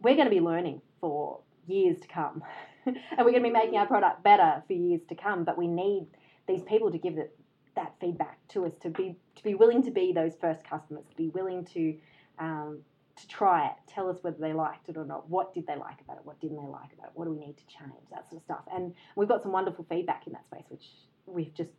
we're 0.00 0.16
going 0.16 0.26
to 0.26 0.34
be 0.34 0.40
learning 0.40 0.80
for 1.00 1.40
years 1.66 2.00
to 2.00 2.08
come. 2.08 2.42
And 2.84 2.96
we're 3.18 3.30
going 3.30 3.44
to 3.44 3.48
be 3.48 3.50
making 3.50 3.76
our 3.76 3.86
product 3.86 4.24
better 4.24 4.60
for 4.66 4.72
years 4.72 5.02
to 5.08 5.14
come 5.14 5.44
but 5.44 5.56
we 5.56 5.68
need 5.68 6.08
these 6.48 6.64
people 6.64 6.90
to 6.90 6.98
give 6.98 7.16
it, 7.16 7.38
that 7.76 7.94
feedback 8.00 8.38
to 8.48 8.66
us 8.66 8.72
to 8.82 8.90
be 8.90 9.14
to 9.36 9.42
be 9.44 9.54
willing 9.54 9.84
to 9.84 9.92
be 9.92 10.12
those 10.12 10.34
first 10.40 10.64
customers 10.64 11.04
to 11.08 11.16
be 11.16 11.28
willing 11.28 11.64
to 11.66 11.96
um, 12.40 12.80
to 13.22 13.28
try 13.28 13.66
it, 13.66 13.72
tell 13.88 14.08
us 14.08 14.18
whether 14.22 14.38
they 14.38 14.52
liked 14.52 14.88
it 14.88 14.96
or 14.96 15.04
not. 15.04 15.28
What 15.28 15.54
did 15.54 15.66
they 15.66 15.76
like 15.76 16.00
about 16.00 16.18
it? 16.18 16.24
What 16.24 16.40
didn't 16.40 16.58
they 16.58 16.70
like 16.70 16.92
about 16.92 17.06
it? 17.06 17.12
What 17.14 17.24
do 17.24 17.32
we 17.32 17.38
need 17.38 17.56
to 17.56 17.66
change? 17.66 17.92
That 18.10 18.28
sort 18.28 18.40
of 18.40 18.44
stuff. 18.44 18.64
And 18.72 18.94
we've 19.16 19.28
got 19.28 19.42
some 19.42 19.52
wonderful 19.52 19.86
feedback 19.88 20.26
in 20.26 20.32
that 20.34 20.44
space, 20.46 20.64
which 20.68 20.84
we've 21.26 21.54
just 21.54 21.70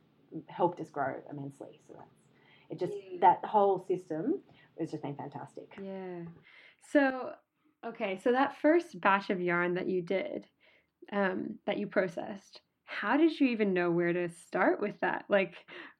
helped 0.47 0.79
us 0.79 0.89
grow 0.89 1.15
immensely. 1.29 1.79
So 1.87 1.93
that's 1.97 2.09
it. 2.71 2.79
Just 2.79 2.93
yeah. 2.93 3.19
that 3.21 3.45
whole 3.47 3.85
system 3.87 4.41
has 4.79 4.91
just 4.91 5.03
been 5.03 5.15
fantastic. 5.15 5.69
Yeah. 5.81 6.21
So 6.91 7.31
okay, 7.85 8.19
so 8.23 8.31
that 8.31 8.57
first 8.61 8.99
batch 8.99 9.29
of 9.29 9.41
yarn 9.41 9.75
that 9.75 9.87
you 9.87 10.01
did, 10.01 10.47
um, 11.11 11.59
that 11.65 11.77
you 11.77 11.87
processed, 11.87 12.61
how 12.85 13.17
did 13.17 13.39
you 13.39 13.47
even 13.47 13.73
know 13.73 13.91
where 13.91 14.13
to 14.13 14.29
start 14.29 14.79
with 14.79 14.99
that? 15.01 15.25
Like, 15.29 15.53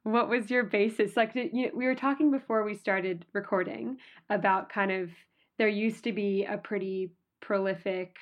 what 0.04 0.30
was 0.30 0.52
your 0.52 0.64
basis? 0.64 1.18
Like, 1.18 1.34
you 1.36 1.50
know, 1.52 1.72
we 1.74 1.86
were 1.86 1.96
talking 1.96 2.32
before 2.32 2.64
we 2.64 2.76
started 2.76 3.26
recording 3.34 3.98
about 4.30 4.70
kind 4.70 4.92
of 4.92 5.10
there 5.58 5.68
used 5.68 6.04
to 6.06 6.12
be 6.12 6.46
a 6.46 6.58
pretty 6.58 7.12
prolific 7.42 8.18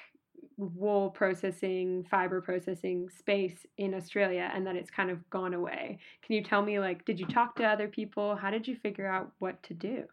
wool 0.58 1.10
processing, 1.10 2.06
fiber 2.10 2.42
processing 2.42 3.10
space 3.10 3.66
in 3.78 3.94
Australia, 3.94 4.52
and 4.54 4.66
then 4.66 4.76
it's 4.76 4.92
kind 4.92 5.10
of 5.10 5.28
gone 5.30 5.54
away. 5.54 5.98
Can 6.24 6.36
you 6.36 6.44
tell 6.44 6.62
me, 6.62 6.80
like, 6.80 7.06
did 7.06 7.20
you 7.20 7.26
talk 7.26 7.56
to 7.56 7.64
other 7.64 7.88
people? 7.88 8.36
How 8.36 8.52
did 8.52 8.68
you 8.68 8.76
figure 8.76 9.08
out 9.08 9.32
what 9.40 9.62
to 9.64 9.74
do? 9.74 10.04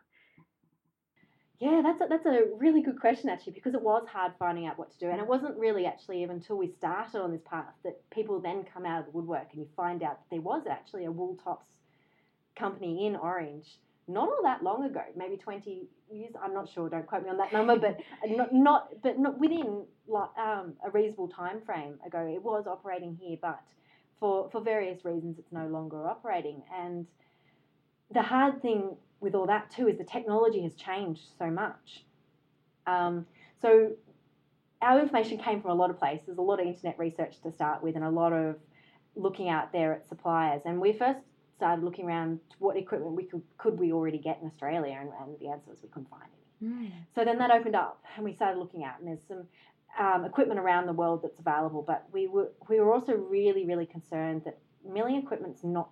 Yeah, 1.60 1.82
that's 1.82 2.00
a, 2.00 2.06
that's 2.08 2.26
a 2.26 2.42
really 2.56 2.82
good 2.82 3.00
question 3.00 3.28
actually 3.28 3.54
because 3.54 3.75
it 3.75 3.82
was 3.82 4.06
hard 4.08 4.32
finding 4.38 4.66
out 4.66 4.78
what 4.78 4.92
to 4.92 4.98
do, 4.98 5.10
and 5.10 5.18
it 5.18 5.26
wasn't 5.26 5.58
really 5.58 5.87
actually 5.87 6.22
even 6.22 6.37
until 6.37 6.56
we 6.56 6.68
started 6.68 7.20
on 7.20 7.32
this 7.32 7.42
path 7.44 7.75
that 7.82 7.98
people 8.10 8.40
then 8.40 8.64
come 8.72 8.87
out 8.87 9.00
of 9.00 9.06
the 9.06 9.10
woodwork 9.10 9.48
and 9.50 9.60
you 9.60 9.68
find 9.75 10.04
out 10.04 10.20
that 10.20 10.30
there 10.30 10.40
was 10.40 10.62
actually 10.70 11.06
a 11.06 11.10
wool 11.10 11.37
tops 11.42 11.75
company 12.56 13.06
in 13.06 13.16
Orange 13.16 13.80
not 14.08 14.28
all 14.28 14.42
that 14.42 14.62
long 14.62 14.84
ago, 14.84 15.02
maybe 15.16 15.36
twenty 15.36 15.88
years. 16.10 16.32
I'm 16.42 16.54
not 16.54 16.68
sure. 16.68 16.88
Don't 16.88 17.06
quote 17.06 17.24
me 17.24 17.30
on 17.30 17.38
that 17.38 17.52
number, 17.52 17.78
but 17.78 17.98
not, 18.26 18.52
not 18.52 19.02
but 19.02 19.18
not 19.18 19.38
within 19.38 19.84
like 20.06 20.30
um, 20.38 20.74
a 20.84 20.90
reasonable 20.90 21.28
time 21.28 21.60
frame 21.64 21.98
ago. 22.06 22.30
It 22.32 22.42
was 22.42 22.66
operating 22.66 23.18
here, 23.20 23.36
but 23.40 23.60
for 24.18 24.48
for 24.50 24.60
various 24.60 25.04
reasons, 25.04 25.38
it's 25.38 25.52
no 25.52 25.66
longer 25.66 26.06
operating. 26.08 26.62
And 26.74 27.06
the 28.12 28.22
hard 28.22 28.62
thing 28.62 28.96
with 29.20 29.34
all 29.34 29.46
that 29.46 29.70
too 29.70 29.88
is 29.88 29.98
the 29.98 30.04
technology 30.04 30.62
has 30.62 30.74
changed 30.74 31.22
so 31.38 31.50
much. 31.50 32.04
Um, 32.86 33.26
so 33.60 33.92
our 34.80 35.00
information 35.00 35.38
came 35.38 35.60
from 35.60 35.72
a 35.72 35.74
lot 35.74 35.90
of 35.90 35.98
places, 35.98 36.38
a 36.38 36.42
lot 36.42 36.60
of 36.60 36.66
internet 36.66 36.98
research 36.98 37.40
to 37.42 37.52
start 37.52 37.82
with, 37.82 37.96
and 37.96 38.04
a 38.04 38.10
lot 38.10 38.32
of 38.32 38.56
looking 39.16 39.48
out 39.48 39.72
there 39.72 39.92
at 39.92 40.08
suppliers. 40.08 40.62
And 40.64 40.80
we 40.80 40.92
first 40.92 41.20
started 41.58 41.84
looking 41.84 42.06
around 42.06 42.40
what 42.58 42.76
equipment 42.76 43.12
we 43.14 43.24
could 43.24 43.42
could 43.58 43.78
we 43.78 43.92
already 43.92 44.18
get 44.18 44.38
in 44.40 44.48
Australia, 44.48 44.96
and, 45.00 45.10
and 45.20 45.38
the 45.40 45.48
answer 45.48 45.68
was 45.68 45.78
we 45.82 45.88
couldn't 45.88 46.08
find 46.08 46.22
any. 46.62 46.72
Mm. 46.72 46.92
So 47.14 47.24
then 47.24 47.38
that 47.38 47.50
opened 47.50 47.76
up, 47.76 48.02
and 48.16 48.24
we 48.24 48.32
started 48.32 48.58
looking 48.58 48.84
out, 48.84 48.98
and 48.98 49.08
there's 49.08 49.26
some 49.28 49.44
um, 49.98 50.24
equipment 50.24 50.60
around 50.60 50.86
the 50.86 50.92
world 50.92 51.20
that's 51.22 51.38
available. 51.38 51.82
But 51.86 52.06
we 52.12 52.28
were 52.28 52.50
we 52.68 52.80
were 52.80 52.94
also 52.94 53.12
really 53.12 53.64
really 53.66 53.86
concerned 53.86 54.42
that 54.44 54.58
milling 54.88 55.16
equipment's 55.16 55.64
not 55.64 55.90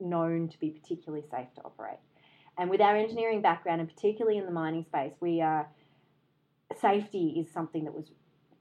known 0.00 0.48
to 0.48 0.58
be 0.58 0.70
particularly 0.70 1.24
safe 1.30 1.48
to 1.56 1.62
operate. 1.62 1.98
And 2.58 2.68
with 2.68 2.80
our 2.80 2.96
engineering 2.96 3.42
background, 3.42 3.80
and 3.80 3.94
particularly 3.94 4.38
in 4.38 4.46
the 4.46 4.52
mining 4.52 4.84
space, 4.84 5.12
we 5.20 5.40
are 5.40 5.68
safety 6.80 7.34
is 7.38 7.52
something 7.52 7.84
that 7.84 7.94
was 7.94 8.10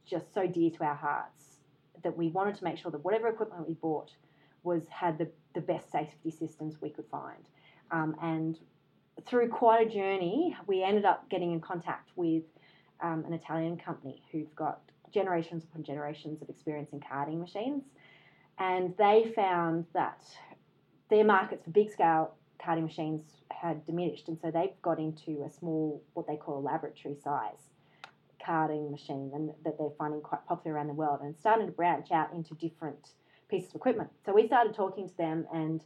just 0.05 0.33
so 0.33 0.47
dear 0.47 0.69
to 0.71 0.83
our 0.83 0.95
hearts 0.95 1.59
that 2.03 2.15
we 2.15 2.29
wanted 2.29 2.55
to 2.55 2.63
make 2.63 2.77
sure 2.77 2.91
that 2.91 3.03
whatever 3.03 3.27
equipment 3.27 3.67
we 3.67 3.73
bought 3.75 4.11
was 4.63 4.83
had 4.89 5.17
the, 5.17 5.29
the 5.53 5.61
best 5.61 5.91
safety 5.91 6.31
systems 6.31 6.81
we 6.81 6.89
could 6.89 7.05
find. 7.11 7.43
Um, 7.91 8.15
and 8.21 8.57
through 9.25 9.49
quite 9.49 9.87
a 9.87 9.89
journey, 9.89 10.55
we 10.67 10.83
ended 10.83 11.05
up 11.05 11.29
getting 11.29 11.51
in 11.51 11.59
contact 11.59 12.11
with 12.15 12.43
um, 13.01 13.25
an 13.25 13.33
Italian 13.33 13.77
company 13.77 14.21
who've 14.31 14.53
got 14.55 14.81
generations 15.11 15.63
upon 15.63 15.83
generations 15.83 16.41
of 16.41 16.49
experience 16.49 16.91
in 16.93 16.99
carding 16.99 17.39
machines. 17.39 17.83
And 18.59 18.93
they 18.97 19.31
found 19.35 19.85
that 19.93 20.23
their 21.09 21.23
markets 21.23 21.63
for 21.63 21.71
big 21.71 21.91
scale 21.91 22.35
carding 22.63 22.85
machines 22.85 23.21
had 23.51 23.85
diminished, 23.85 24.27
and 24.27 24.37
so 24.39 24.51
they've 24.51 24.79
got 24.81 24.99
into 24.99 25.43
a 25.43 25.49
small, 25.49 26.03
what 26.13 26.27
they 26.27 26.35
call 26.35 26.59
a 26.59 26.59
laboratory 26.59 27.15
size 27.23 27.69
carding 28.45 28.91
machine, 28.91 29.31
and 29.33 29.49
that 29.65 29.77
they're 29.77 29.89
finding 29.97 30.21
quite 30.21 30.45
popular 30.45 30.75
around 30.75 30.87
the 30.87 30.93
world, 30.93 31.19
and 31.21 31.35
starting 31.37 31.65
to 31.65 31.71
branch 31.71 32.11
out 32.11 32.31
into 32.33 32.53
different 32.55 33.09
pieces 33.49 33.69
of 33.69 33.75
equipment. 33.75 34.09
So 34.25 34.33
we 34.33 34.47
started 34.47 34.73
talking 34.75 35.07
to 35.09 35.17
them 35.17 35.45
and 35.53 35.81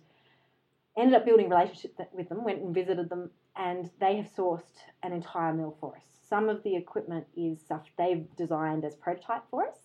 ended 0.97 1.15
up 1.15 1.25
building 1.25 1.47
a 1.47 1.49
relationship 1.49 1.97
with 2.13 2.29
them, 2.29 2.43
went 2.43 2.61
and 2.61 2.73
visited 2.73 3.09
them, 3.09 3.31
and 3.55 3.89
they 3.99 4.17
have 4.17 4.27
sourced 4.35 4.61
an 5.01 5.13
entire 5.13 5.53
mill 5.53 5.75
for 5.79 5.95
us. 5.95 6.03
Some 6.29 6.49
of 6.49 6.63
the 6.63 6.75
equipment 6.75 7.25
is 7.35 7.59
stuff 7.61 7.83
they've 7.97 8.25
designed 8.35 8.85
as 8.85 8.95
prototype 8.95 9.43
for 9.49 9.67
us. 9.67 9.77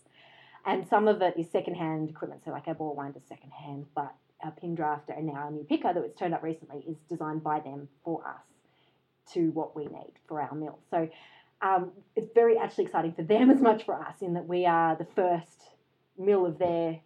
and 0.66 0.86
some 0.86 1.08
of 1.08 1.22
it 1.22 1.34
is 1.38 1.50
secondhand 1.50 2.10
equipment. 2.10 2.42
So 2.44 2.50
like 2.50 2.68
our 2.68 2.74
ball 2.74 2.94
winder's 2.94 3.22
secondhand, 3.28 3.86
but 3.94 4.14
our 4.42 4.50
pin 4.52 4.76
drafter 4.76 5.16
and 5.16 5.26
now 5.26 5.34
our 5.34 5.50
new 5.50 5.64
picker 5.64 5.92
that 5.92 6.02
was 6.02 6.12
turned 6.18 6.34
up 6.34 6.42
recently 6.42 6.80
is 6.86 6.96
designed 7.08 7.42
by 7.42 7.60
them 7.60 7.88
for 8.04 8.26
us 8.26 9.32
to 9.32 9.50
what 9.50 9.74
we 9.76 9.84
need 9.84 10.12
for 10.26 10.40
our 10.40 10.54
mill. 10.54 10.78
So 10.90 11.08
um, 11.62 11.92
it's 12.16 12.32
very 12.34 12.58
actually 12.58 12.84
exciting 12.84 13.12
for 13.14 13.22
them 13.22 13.50
as 13.54 13.60
much 13.60 13.84
for 13.84 13.94
us 13.94 14.16
in 14.20 14.34
that 14.34 14.46
we 14.46 14.66
are 14.66 14.96
the 14.96 15.06
first 15.16 15.62
mill 16.18 16.46
of 16.46 16.58
their 16.58 17.00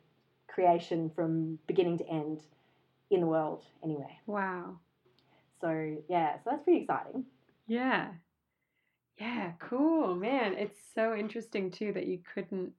creation 0.53 1.11
from 1.15 1.59
beginning 1.67 1.99
to 1.99 2.09
end 2.09 2.43
in 3.11 3.21
the 3.21 3.27
world 3.27 3.65
anywhere. 3.83 4.17
Wow. 4.27 4.79
So 5.61 5.97
yeah, 6.09 6.37
so 6.39 6.51
that's 6.51 6.63
pretty 6.65 6.81
exciting. 6.83 7.25
Yeah. 7.67 8.13
Yeah, 9.19 9.53
cool. 9.61 10.15
Man, 10.17 10.55
it's 10.55 10.79
so 10.95 11.15
interesting 11.15 11.71
too 11.71 11.93
that 11.93 12.07
you 12.07 12.19
couldn't 12.35 12.73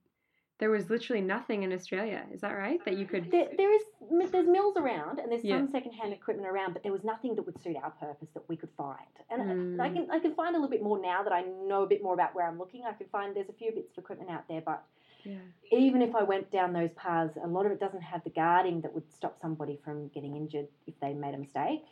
there 0.58 0.70
was 0.70 0.88
literally 0.88 1.20
nothing 1.20 1.64
in 1.64 1.72
Australia. 1.72 2.24
Is 2.32 2.40
that 2.42 2.52
right? 2.52 2.82
That 2.84 2.96
you 2.96 3.06
could 3.06 3.30
There, 3.30 3.48
there 3.56 3.74
is 3.74 3.82
there's 4.30 4.46
mills 4.46 4.76
around 4.76 5.18
and 5.18 5.30
there's 5.30 5.44
Yeah. 5.44 5.58
some 5.58 5.68
secondhand 5.68 6.12
equipment 6.12 6.48
around, 6.48 6.74
but 6.74 6.82
there 6.84 6.92
was 6.92 7.02
nothing 7.02 7.34
that 7.34 7.42
would 7.42 7.60
suit 7.60 7.76
our 7.76 7.90
purpose 7.90 8.28
that 8.34 8.48
we 8.48 8.56
could 8.56 8.70
find. 8.76 9.06
And 9.30 9.42
I 9.80 9.88
Mm. 9.88 9.94
can 9.94 10.10
I 10.10 10.18
can 10.20 10.34
find 10.34 10.54
a 10.54 10.58
little 10.58 10.70
bit 10.70 10.82
more 10.82 10.98
now 10.98 11.22
that 11.24 11.32
I 11.32 11.42
know 11.42 11.82
a 11.82 11.86
bit 11.86 12.02
more 12.02 12.14
about 12.14 12.34
where 12.34 12.46
I'm 12.46 12.58
looking. 12.58 12.84
I 12.84 12.92
can 12.92 13.08
find 13.08 13.34
there's 13.34 13.48
a 13.48 13.52
few 13.52 13.72
bits 13.72 13.90
of 13.92 13.98
equipment 13.98 14.30
out 14.30 14.46
there, 14.46 14.60
but 14.60 14.84
Yeah. 15.24 15.38
even 15.72 16.02
if 16.02 16.14
I 16.14 16.22
went 16.22 16.50
down 16.50 16.72
those 16.72 16.92
paths, 16.96 17.36
a 17.42 17.46
lot 17.46 17.66
of 17.66 17.72
it 17.72 17.80
doesn't 17.80 18.02
have 18.02 18.22
the 18.24 18.30
guarding 18.30 18.82
that 18.82 18.92
would 18.92 19.10
stop 19.12 19.38
somebody 19.40 19.78
from 19.84 20.08
getting 20.08 20.36
injured 20.36 20.68
if 20.86 20.94
they 21.00 21.14
made 21.14 21.34
a 21.34 21.38
mistake. 21.38 21.84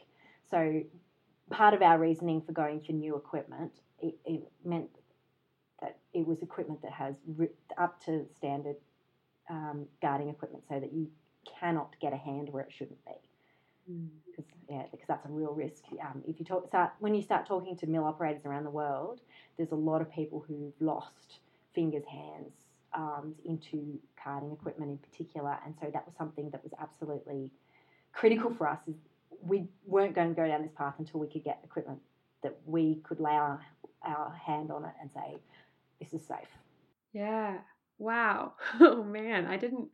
So 0.51 0.83
part 1.51 1.75
of 1.75 1.83
our 1.83 1.99
reasoning 1.99 2.43
for 2.43 2.53
going 2.53 2.81
for 2.81 2.93
new 2.93 3.17
equipment, 3.17 3.73
it, 4.01 4.15
it 4.25 4.43
meant 4.65 4.91
that 5.81 5.99
it 6.13 6.27
was 6.27 6.43
equipment 6.43 6.83
that 6.83 6.93
has 6.93 7.15
up 7.79 8.05
to 8.05 8.27
standard 8.37 8.77
um, 9.51 9.87
guarding 10.01 10.29
equipment, 10.29 10.65
so 10.69 10.79
that 10.79 10.93
you 10.93 11.09
cannot 11.59 11.97
get 12.01 12.13
a 12.13 12.17
hand 12.17 12.49
where 12.51 12.63
it 12.63 12.73
shouldn't 12.73 13.05
be. 13.05 13.93
Mm. 13.93 14.09
Because 14.27 14.45
yeah, 14.69 14.85
because 14.91 15.07
that's 15.09 15.27
a 15.27 15.29
real 15.29 15.53
risk. 15.53 15.83
Um, 16.01 16.23
if 16.27 16.39
you 16.39 16.47
talk, 16.47 16.69
start 16.69 16.93
when 17.01 17.15
you 17.15 17.23
start 17.23 17.47
talking 17.47 17.77
to 17.79 17.87
mill 17.87 18.05
operators 18.05 18.45
around 18.45 18.65
the 18.65 18.71
world, 18.71 19.21
there's 19.57 19.73
a 19.73 19.77
lot 19.77 20.01
of 20.01 20.11
people 20.13 20.45
who've 20.47 20.73
lost 20.81 21.41
fingers, 21.75 22.05
hands, 22.11 22.53
arms 22.95 23.37
into 23.45 23.99
carding 24.23 24.53
equipment 24.53 24.91
in 24.91 24.99
particular, 24.99 25.59
and 25.65 25.75
so 25.81 25.91
that 25.93 26.07
was 26.07 26.15
something 26.17 26.51
that 26.51 26.63
was 26.63 26.73
absolutely 26.81 27.51
critical 28.13 28.55
for 28.55 28.69
us. 28.69 28.79
Is 28.89 28.97
we 29.43 29.65
weren't 29.87 30.15
going 30.15 30.29
to 30.29 30.35
go 30.35 30.47
down 30.47 30.63
this 30.63 30.73
path 30.77 30.95
until 30.99 31.21
we 31.21 31.27
could 31.27 31.45
get 31.45 31.61
equipment 31.65 31.99
that 32.43 32.57
we 32.67 33.01
could 33.05 33.21
lay 33.21 33.33
our, 33.33 33.61
our 34.05 34.35
hand 34.35 34.71
on 34.71 34.85
it 34.85 34.93
and 35.01 35.11
say, 35.13 35.37
this 36.01 36.13
is 36.13 36.27
safe. 36.27 36.49
Yeah. 37.13 37.59
Wow. 37.99 38.55
Oh 38.81 39.03
man, 39.03 39.47
I 39.47 39.57
didn't 39.57 39.89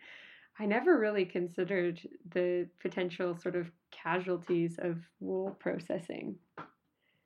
I 0.58 0.66
never 0.66 0.98
really 0.98 1.24
considered 1.24 2.00
the 2.32 2.68
potential 2.80 3.36
sort 3.36 3.54
of 3.54 3.70
casualties 3.92 4.78
of 4.80 4.96
wool 5.20 5.56
processing. 5.60 6.36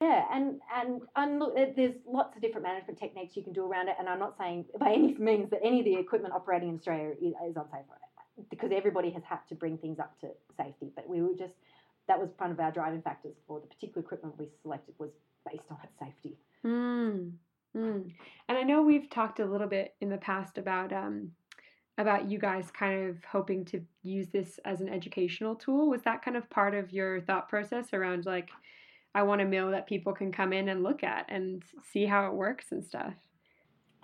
Yeah, 0.03 0.25
and 0.33 0.61
and 1.15 1.39
look, 1.39 1.55
there's 1.55 1.95
lots 2.05 2.35
of 2.35 2.43
different 2.43 2.67
management 2.67 2.99
techniques 2.99 3.37
you 3.37 3.45
can 3.45 3.53
do 3.53 3.65
around 3.65 3.87
it. 3.87 3.95
And 4.01 4.09
I'm 4.09 4.19
not 4.19 4.37
saying 4.37 4.65
by 4.81 4.93
any 4.93 5.15
means 5.19 5.49
that 5.51 5.61
any 5.65 5.79
of 5.79 5.85
the 5.85 5.95
equipment 5.95 6.35
operating 6.35 6.71
in 6.71 6.75
Australia 6.75 7.11
is, 7.11 7.35
is 7.49 7.57
unsafe, 7.57 7.87
because 8.51 8.73
everybody 8.75 9.11
has 9.11 9.23
had 9.23 9.39
to 9.49 9.55
bring 9.55 9.79
things 9.79 10.01
up 10.01 10.19
to 10.21 10.31
safety. 10.57 10.91
But 10.97 11.09
we 11.09 11.23
were 11.23 11.37
just 11.39 11.55
that 12.09 12.19
was 12.19 12.31
one 12.37 12.51
of 12.51 12.59
our 12.59 12.73
driving 12.73 13.01
factors 13.01 13.37
for 13.47 13.61
the 13.61 13.67
particular 13.69 14.03
equipment 14.03 14.37
we 14.37 14.49
selected 14.63 14.93
was 14.99 15.11
based 15.49 15.67
on 15.71 15.79
its 15.85 15.97
safety. 16.01 16.37
Mm. 16.67 17.31
Mm. 17.77 18.13
And 18.49 18.59
I 18.59 18.63
know 18.65 18.83
we've 18.83 19.09
talked 19.09 19.39
a 19.39 19.47
little 19.47 19.69
bit 19.69 19.95
in 20.01 20.09
the 20.09 20.19
past 20.19 20.59
about 20.59 20.93
um 20.93 21.31
about 21.97 22.29
you 22.29 22.41
guys 22.41 22.73
kind 22.73 23.09
of 23.09 23.23
hoping 23.23 23.65
to 23.67 23.81
use 24.03 24.31
this 24.31 24.59
as 24.65 24.81
an 24.81 24.89
educational 24.89 25.55
tool. 25.55 25.89
Was 25.89 26.03
that 26.03 26.25
kind 26.25 26.37
of 26.37 26.51
part 26.51 26.75
of 26.75 26.93
your 26.93 27.21
thought 27.21 27.49
process 27.49 27.93
around 27.93 28.27
like 28.27 28.51
I 29.15 29.23
want 29.23 29.41
a 29.41 29.45
mill 29.45 29.71
that 29.71 29.87
people 29.87 30.13
can 30.13 30.33
come 30.33 30.53
in 30.53 30.69
and 30.69 30.83
look 30.83 31.05
at 31.05 31.27
and 31.29 31.63
see 31.93 32.07
how 32.07 32.27
it 32.27 32.35
works 32.35 32.67
and 32.73 32.85
stuff? 32.85 33.15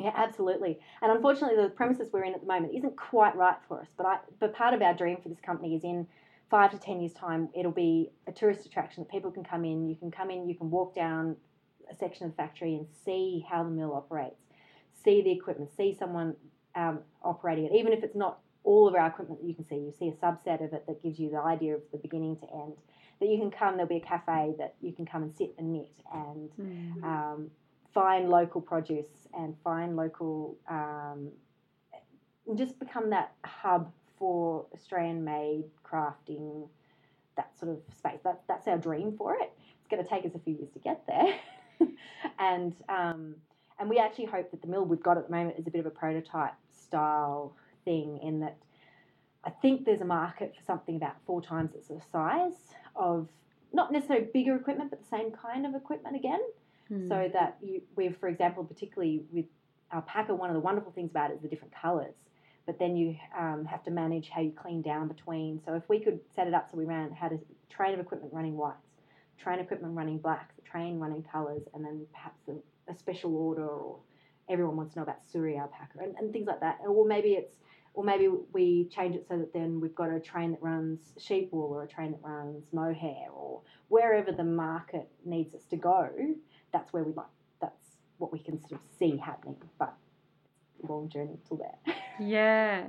Yeah, 0.00 0.12
absolutely. 0.14 0.78
And 1.02 1.10
unfortunately, 1.10 1.62
the 1.62 1.70
premises 1.70 2.10
we're 2.12 2.24
in 2.24 2.34
at 2.34 2.40
the 2.40 2.46
moment 2.46 2.74
isn't 2.76 2.96
quite 2.96 3.34
right 3.36 3.56
for 3.66 3.80
us. 3.80 3.88
But 3.96 4.06
I, 4.06 4.18
but 4.38 4.54
part 4.54 4.74
of 4.74 4.82
our 4.82 4.94
dream 4.94 5.18
for 5.22 5.28
this 5.28 5.40
company 5.40 5.74
is 5.74 5.82
in 5.82 6.06
five 6.50 6.70
to 6.70 6.78
ten 6.78 7.00
years' 7.00 7.14
time, 7.14 7.48
it'll 7.58 7.72
be 7.72 8.10
a 8.26 8.32
tourist 8.32 8.64
attraction 8.64 9.02
that 9.02 9.10
people 9.10 9.30
can 9.30 9.44
come 9.44 9.64
in. 9.64 9.88
You 9.88 9.96
can 9.96 10.10
come 10.10 10.30
in, 10.30 10.48
you 10.48 10.54
can 10.54 10.70
walk 10.70 10.94
down 10.94 11.36
a 11.90 11.94
section 11.96 12.26
of 12.26 12.32
the 12.32 12.36
factory 12.36 12.74
and 12.74 12.86
see 13.04 13.44
how 13.50 13.64
the 13.64 13.70
mill 13.70 13.94
operates, 13.94 14.40
see 15.04 15.22
the 15.22 15.32
equipment, 15.32 15.70
see 15.76 15.96
someone 15.98 16.36
um, 16.76 17.00
operating 17.24 17.64
it. 17.64 17.72
Even 17.72 17.92
if 17.92 18.04
it's 18.04 18.14
not 18.16 18.38
all 18.62 18.86
of 18.86 18.94
our 18.94 19.06
equipment 19.06 19.40
that 19.40 19.48
you 19.48 19.54
can 19.54 19.64
see, 19.64 19.76
you 19.76 19.92
see 19.98 20.08
a 20.08 20.24
subset 20.24 20.64
of 20.64 20.72
it 20.72 20.84
that 20.86 21.02
gives 21.02 21.18
you 21.18 21.30
the 21.30 21.40
idea 21.40 21.74
of 21.74 21.80
the 21.90 21.98
beginning 21.98 22.36
to 22.36 22.44
end. 22.52 22.74
That 23.20 23.28
you 23.28 23.38
can 23.38 23.50
come, 23.50 23.74
there'll 23.76 23.88
be 23.88 23.96
a 23.96 24.00
cafe 24.00 24.54
that 24.58 24.74
you 24.80 24.92
can 24.92 25.04
come 25.04 25.22
and 25.24 25.34
sit 25.34 25.54
and 25.58 25.72
knit 25.72 25.90
and 26.12 26.50
Mm. 26.58 27.02
um, 27.04 27.50
find 27.92 28.28
local 28.28 28.60
produce 28.60 29.26
and 29.36 29.56
find 29.64 29.96
local, 29.96 30.56
um, 30.68 31.30
and 32.46 32.56
just 32.56 32.78
become 32.78 33.10
that 33.10 33.32
hub 33.44 33.90
for 34.16 34.66
Australian 34.74 35.24
made 35.24 35.64
crafting, 35.84 36.68
that 37.36 37.58
sort 37.58 37.72
of 37.72 37.80
space. 37.96 38.20
That, 38.24 38.40
that's 38.48 38.66
our 38.68 38.78
dream 38.78 39.16
for 39.16 39.34
it. 39.34 39.52
It's 39.78 39.88
going 39.88 40.02
to 40.02 40.08
take 40.08 40.24
us 40.24 40.34
a 40.34 40.38
few 40.38 40.54
years 40.54 40.70
to 40.72 40.78
get 40.78 41.06
there. 41.06 41.34
and, 42.38 42.74
um, 42.88 43.34
and 43.78 43.88
we 43.88 43.98
actually 43.98 44.26
hope 44.26 44.50
that 44.50 44.60
the 44.60 44.68
mill 44.68 44.84
we've 44.84 45.02
got 45.02 45.16
at 45.18 45.26
the 45.28 45.30
moment 45.34 45.58
is 45.58 45.66
a 45.66 45.70
bit 45.70 45.80
of 45.80 45.86
a 45.86 45.90
prototype 45.90 46.54
style 46.72 47.54
thing 47.84 48.18
in 48.22 48.40
that 48.40 48.56
I 49.44 49.50
think 49.50 49.84
there's 49.84 50.00
a 50.00 50.04
market 50.04 50.54
for 50.56 50.62
something 50.62 50.96
about 50.96 51.14
four 51.24 51.40
times 51.40 51.74
its 51.74 51.86
sort 51.86 52.02
of 52.02 52.08
size 52.10 52.54
of 52.98 53.28
not 53.72 53.92
necessarily 53.92 54.26
bigger 54.32 54.56
equipment, 54.56 54.90
but 54.90 55.00
the 55.00 55.08
same 55.08 55.30
kind 55.30 55.64
of 55.66 55.74
equipment 55.74 56.16
again 56.16 56.40
Mm. 56.90 57.08
so 57.08 57.30
that 57.32 57.58
you, 57.62 57.82
we've, 57.96 58.16
for 58.16 58.28
example, 58.28 58.64
particularly 58.64 59.22
with 59.30 59.44
alpaca, 59.92 60.34
one 60.34 60.50
of 60.50 60.54
the 60.54 60.60
wonderful 60.60 60.92
things 60.92 61.10
about 61.10 61.30
it 61.30 61.34
is 61.34 61.42
the 61.42 61.48
different 61.48 61.74
colours. 61.74 62.14
But 62.66 62.78
then 62.78 62.96
you 62.96 63.16
um, 63.38 63.64
have 63.64 63.82
to 63.84 63.90
manage 63.90 64.28
how 64.28 64.40
you 64.40 64.52
clean 64.52 64.82
down 64.82 65.08
between. 65.08 65.60
So 65.64 65.74
if 65.74 65.88
we 65.88 66.00
could 66.00 66.20
set 66.34 66.46
it 66.46 66.54
up 66.54 66.70
so 66.70 66.76
we 66.76 66.84
ran 66.84 67.10
had 67.12 67.32
a 67.32 67.38
train 67.70 67.94
of 67.94 68.00
equipment 68.00 68.32
running 68.32 68.56
whites, 68.56 68.86
train 69.38 69.58
equipment 69.58 69.96
running 69.96 70.18
blacks, 70.18 70.54
a 70.58 70.62
train 70.62 70.98
running 70.98 71.22
colours, 71.22 71.62
and 71.74 71.84
then 71.84 72.06
perhaps 72.12 72.40
a, 72.48 72.90
a 72.90 72.96
special 72.96 73.36
order 73.36 73.66
or 73.66 73.98
everyone 74.50 74.76
wants 74.76 74.94
to 74.94 74.98
know 74.98 75.02
about 75.02 75.20
Suri 75.32 75.58
alpaca 75.58 75.98
and, 76.02 76.14
and 76.16 76.32
things 76.32 76.46
like 76.46 76.60
that. 76.60 76.78
Or 76.86 77.06
maybe 77.06 77.30
it's 77.30 77.56
or 77.94 78.04
maybe 78.04 78.28
we 78.52 78.88
change 78.90 79.14
it 79.14 79.26
so 79.28 79.38
that 79.38 79.52
then 79.52 79.80
we've 79.80 79.94
got 79.94 80.10
a 80.10 80.20
train 80.20 80.52
that 80.52 80.62
runs 80.62 81.12
sheep 81.18 81.48
wool 81.52 81.72
or 81.72 81.82
a 81.82 81.88
train 81.88 82.12
that 82.12 82.20
runs 82.22 82.64
mohair 82.72 83.28
or 83.32 83.60
wherever 83.88 84.32
the 84.32 84.44
market 84.44 85.08
needs 85.24 85.54
us 85.54 85.64
to 85.64 85.76
go 85.76 86.08
that's 86.72 86.92
where 86.92 87.02
we 87.02 87.12
like 87.12 87.26
that's 87.60 87.96
what 88.18 88.32
we 88.32 88.38
can 88.38 88.60
sort 88.60 88.72
of 88.72 88.80
see 88.98 89.16
happening 89.16 89.56
but 89.78 89.94
long 90.88 91.08
journey 91.08 91.38
till 91.46 91.56
there 91.56 91.94
Yeah. 92.18 92.84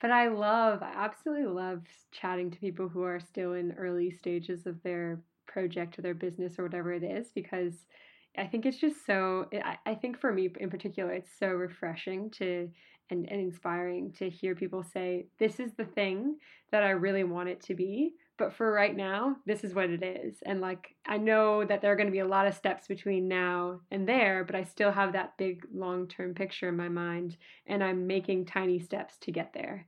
But 0.00 0.10
I 0.10 0.28
love, 0.28 0.82
I 0.82 0.92
absolutely 0.96 1.46
love 1.46 1.82
chatting 2.10 2.50
to 2.50 2.58
people 2.58 2.88
who 2.88 3.02
are 3.02 3.20
still 3.20 3.52
in 3.52 3.72
early 3.72 4.10
stages 4.10 4.66
of 4.66 4.82
their 4.82 5.20
project 5.46 5.98
or 5.98 6.02
their 6.02 6.14
business 6.14 6.58
or 6.58 6.64
whatever 6.64 6.92
it 6.92 7.04
is 7.04 7.28
because 7.34 7.74
I 8.36 8.46
think 8.46 8.66
it's 8.66 8.78
just 8.78 9.06
so, 9.06 9.46
I, 9.52 9.76
I 9.86 9.94
think 9.94 10.18
for 10.18 10.32
me 10.32 10.50
in 10.58 10.70
particular, 10.70 11.12
it's 11.12 11.30
so 11.38 11.48
refreshing 11.48 12.30
to 12.30 12.68
and, 13.12 13.30
and 13.30 13.40
inspiring 13.40 14.12
to 14.18 14.28
hear 14.28 14.54
people 14.56 14.82
say, 14.82 15.26
this 15.38 15.60
is 15.60 15.72
the 15.74 15.84
thing 15.84 16.36
that 16.72 16.82
I 16.82 16.90
really 16.90 17.24
want 17.24 17.48
it 17.50 17.60
to 17.64 17.74
be. 17.74 18.14
But 18.38 18.52
for 18.54 18.72
right 18.72 18.96
now, 18.96 19.36
this 19.46 19.62
is 19.62 19.74
what 19.74 19.90
it 19.90 20.02
is. 20.02 20.36
And 20.44 20.60
like, 20.60 20.96
I 21.06 21.18
know 21.18 21.64
that 21.64 21.80
there 21.80 21.92
are 21.92 21.96
going 21.96 22.08
to 22.08 22.12
be 22.12 22.18
a 22.20 22.26
lot 22.26 22.46
of 22.48 22.54
steps 22.54 22.88
between 22.88 23.28
now 23.28 23.80
and 23.92 24.08
there, 24.08 24.42
but 24.44 24.56
I 24.56 24.64
still 24.64 24.90
have 24.90 25.12
that 25.12 25.36
big 25.36 25.64
long 25.72 26.08
term 26.08 26.34
picture 26.34 26.68
in 26.68 26.76
my 26.76 26.88
mind 26.88 27.36
and 27.66 27.84
I'm 27.84 28.06
making 28.06 28.46
tiny 28.46 28.80
steps 28.80 29.18
to 29.18 29.30
get 29.30 29.52
there. 29.52 29.86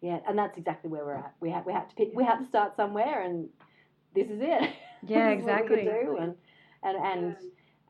yeah 0.00 0.18
and 0.26 0.38
that's 0.38 0.56
exactly 0.56 0.88
where 0.88 1.04
we're 1.04 1.14
at 1.16 1.34
we 1.40 1.50
have 1.50 1.66
we 1.66 1.72
have 1.74 1.88
to 1.90 1.94
pick 1.94 2.08
we 2.14 2.24
have 2.24 2.38
to 2.38 2.46
start 2.46 2.74
somewhere 2.76 3.22
and 3.26 3.48
this 4.14 4.28
is 4.30 4.40
it 4.40 4.70
Yeah, 5.06 5.34
This 5.34 5.40
is 5.40 5.46
what 5.46 5.62
we 5.62 5.68
could 5.68 5.78
exactly. 5.78 6.04
do 6.06 6.16
and 6.22 6.34
and 6.82 6.96
and 7.12 7.36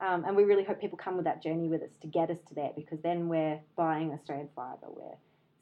um, 0.00 0.24
and 0.24 0.36
we 0.36 0.44
really 0.44 0.64
hope 0.64 0.80
people 0.80 0.98
come 0.98 1.16
with 1.16 1.24
that 1.24 1.42
journey 1.42 1.68
with 1.68 1.82
us 1.82 1.90
to 2.00 2.06
get 2.06 2.30
us 2.30 2.38
to 2.48 2.54
there 2.54 2.70
because 2.76 2.98
then 3.02 3.28
we're 3.28 3.60
buying 3.76 4.12
Australian 4.12 4.48
fibre 4.54 4.86
we're 4.88 5.16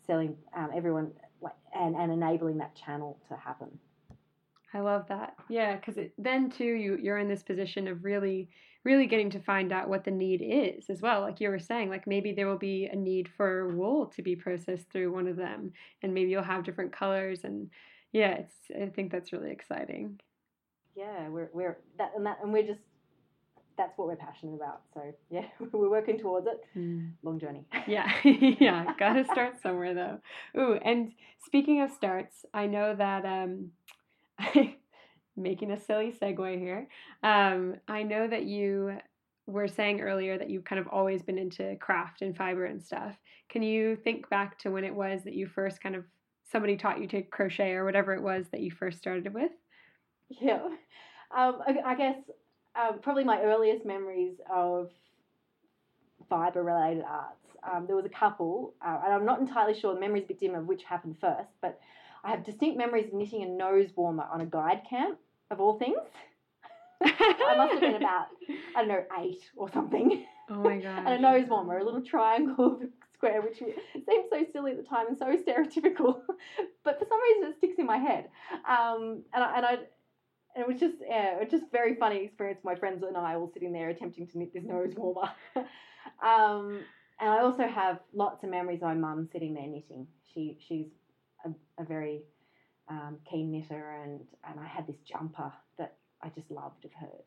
selling 0.06 0.36
um, 0.56 0.70
everyone 0.74 1.10
like 1.40 1.54
and, 1.74 1.94
and 1.96 2.12
enabling 2.12 2.58
that 2.58 2.74
channel 2.74 3.18
to 3.28 3.36
happen 3.36 3.78
I 4.74 4.80
love 4.80 5.06
that. 5.08 5.34
Yeah, 5.48 5.76
because 5.76 5.96
then 6.18 6.50
too, 6.50 6.64
you 6.64 6.98
you're 7.00 7.18
in 7.18 7.28
this 7.28 7.42
position 7.42 7.88
of 7.88 8.04
really, 8.04 8.50
really 8.84 9.06
getting 9.06 9.30
to 9.30 9.40
find 9.40 9.72
out 9.72 9.88
what 9.88 10.04
the 10.04 10.10
need 10.10 10.42
is 10.42 10.90
as 10.90 11.00
well. 11.00 11.22
Like 11.22 11.40
you 11.40 11.48
were 11.48 11.58
saying, 11.58 11.88
like 11.88 12.06
maybe 12.06 12.32
there 12.32 12.46
will 12.46 12.58
be 12.58 12.86
a 12.86 12.96
need 12.96 13.30
for 13.34 13.68
wool 13.74 14.06
to 14.14 14.22
be 14.22 14.36
processed 14.36 14.90
through 14.90 15.12
one 15.12 15.26
of 15.26 15.36
them, 15.36 15.72
and 16.02 16.12
maybe 16.12 16.30
you'll 16.30 16.42
have 16.42 16.64
different 16.64 16.92
colors. 16.92 17.44
And 17.44 17.70
yeah, 18.12 18.32
it's 18.32 18.54
I 18.78 18.86
think 18.90 19.10
that's 19.10 19.32
really 19.32 19.50
exciting. 19.50 20.20
yeah 20.96 21.28
we're 21.28 21.50
we're 21.52 21.78
that 21.96 22.12
and 22.16 22.26
that 22.26 22.38
and 22.42 22.52
we're 22.52 22.66
just 22.66 22.80
that's 23.78 23.96
what 23.96 24.08
we're 24.08 24.16
passionate 24.16 24.54
about. 24.54 24.82
So 24.92 25.14
yeah, 25.30 25.46
we're 25.72 25.88
working 25.88 26.18
towards 26.18 26.46
it. 26.46 26.60
Mm. 26.76 27.12
Long 27.22 27.38
journey. 27.38 27.64
Yeah, 27.86 28.12
yeah. 28.24 28.92
Gotta 28.98 29.24
start 29.24 29.62
somewhere 29.62 29.94
though. 29.94 30.60
Ooh, 30.60 30.74
and 30.84 31.12
speaking 31.46 31.80
of 31.80 31.90
starts, 31.90 32.44
I 32.52 32.66
know 32.66 32.94
that 32.94 33.24
um, 33.24 33.70
making 35.36 35.70
a 35.70 35.80
silly 35.80 36.12
segue 36.12 36.58
here. 36.58 36.88
Um, 37.22 37.76
I 37.86 38.02
know 38.02 38.26
that 38.28 38.44
you 38.44 38.98
were 39.46 39.68
saying 39.68 40.02
earlier 40.02 40.36
that 40.36 40.50
you've 40.50 40.64
kind 40.64 40.78
of 40.78 40.88
always 40.88 41.22
been 41.22 41.38
into 41.38 41.76
craft 41.76 42.20
and 42.20 42.36
fiber 42.36 42.66
and 42.66 42.82
stuff. 42.82 43.16
Can 43.48 43.62
you 43.62 43.96
think 43.96 44.28
back 44.28 44.58
to 44.58 44.70
when 44.70 44.84
it 44.84 44.94
was 44.94 45.22
that 45.24 45.32
you 45.32 45.46
first 45.46 45.80
kind 45.80 45.96
of 45.96 46.04
somebody 46.50 46.76
taught 46.76 47.00
you 47.00 47.06
to 47.08 47.22
crochet 47.22 47.72
or 47.72 47.84
whatever 47.84 48.12
it 48.14 48.22
was 48.22 48.46
that 48.52 48.60
you 48.60 48.70
first 48.70 48.98
started 48.98 49.32
with? 49.32 49.52
Yeah, 50.28 50.68
um, 51.34 51.60
I, 51.66 51.76
I 51.86 51.94
guess 51.94 52.16
um, 52.78 52.98
probably 53.00 53.24
my 53.24 53.40
earliest 53.42 53.84
memories 53.84 54.34
of 54.52 54.90
fibre 56.28 56.62
related 56.62 57.04
arts. 57.08 57.34
Um, 57.62 57.86
there 57.86 57.96
was 57.96 58.04
a 58.04 58.10
couple, 58.10 58.74
uh, 58.84 59.00
and 59.04 59.12
I'm 59.12 59.24
not 59.24 59.40
entirely 59.40 59.78
sure, 59.78 59.94
the 59.94 60.00
memory's 60.00 60.24
a 60.24 60.28
bit 60.28 60.40
dim 60.40 60.54
of 60.54 60.66
which 60.66 60.84
happened 60.84 61.16
first, 61.20 61.50
but 61.60 61.80
I 62.22 62.30
have 62.30 62.44
distinct 62.44 62.78
memories 62.78 63.06
of 63.06 63.14
knitting 63.14 63.42
a 63.42 63.46
nose 63.46 63.90
warmer 63.96 64.26
on 64.32 64.40
a 64.40 64.46
guide 64.46 64.82
camp, 64.88 65.18
of 65.50 65.60
all 65.60 65.78
things. 65.78 65.96
I 67.04 67.54
must 67.56 67.72
have 67.72 67.80
been 67.80 67.94
about, 67.94 68.26
I 68.76 68.80
don't 68.80 68.88
know, 68.88 69.04
eight 69.20 69.40
or 69.56 69.70
something. 69.70 70.24
Oh 70.50 70.54
my 70.56 70.78
god. 70.78 70.98
and 71.06 71.08
a 71.08 71.18
nose 71.18 71.48
warmer, 71.48 71.78
a 71.78 71.84
little 71.84 72.02
triangle 72.02 72.80
square, 73.14 73.40
which 73.42 73.58
seemed 73.58 74.24
so 74.30 74.44
silly 74.52 74.72
at 74.72 74.76
the 74.76 74.82
time 74.82 75.06
and 75.08 75.18
so 75.18 75.26
stereotypical. 75.26 76.20
but 76.84 76.98
for 76.98 77.06
some 77.08 77.20
reason, 77.22 77.50
it 77.50 77.56
sticks 77.58 77.78
in 77.78 77.86
my 77.86 77.98
head. 77.98 78.28
Um, 78.68 79.22
and 79.32 79.44
I, 79.44 79.56
and 79.56 79.66
I 79.66 79.78
and 80.54 80.62
it 80.62 80.68
was 80.68 80.80
just 80.80 80.96
yeah, 81.06 81.36
it 81.36 81.40
was 81.40 81.50
just 81.50 81.70
very 81.72 81.94
funny 81.94 82.24
experience. 82.24 82.60
My 82.64 82.74
friends 82.74 83.02
and 83.02 83.16
I 83.16 83.34
all 83.34 83.50
sitting 83.52 83.72
there 83.72 83.88
attempting 83.90 84.26
to 84.28 84.38
knit 84.38 84.52
this 84.52 84.64
nose 84.64 84.94
warmer. 84.96 85.30
um, 86.22 86.80
and 87.20 87.30
I 87.30 87.40
also 87.40 87.66
have 87.66 87.98
lots 88.12 88.44
of 88.44 88.50
memories 88.50 88.82
of 88.82 88.88
my 88.88 88.94
mum 88.94 89.28
sitting 89.32 89.54
there 89.54 89.66
knitting. 89.66 90.06
She 90.32 90.58
she's 90.66 90.86
a, 91.44 91.50
a 91.80 91.84
very 91.84 92.22
um, 92.88 93.18
keen 93.28 93.50
knitter, 93.50 94.00
and 94.02 94.20
and 94.48 94.60
I 94.60 94.66
had 94.66 94.86
this 94.86 94.98
jumper 95.06 95.52
that 95.78 95.96
I 96.22 96.28
just 96.30 96.50
loved 96.50 96.84
of 96.84 96.92
hers. 96.92 97.26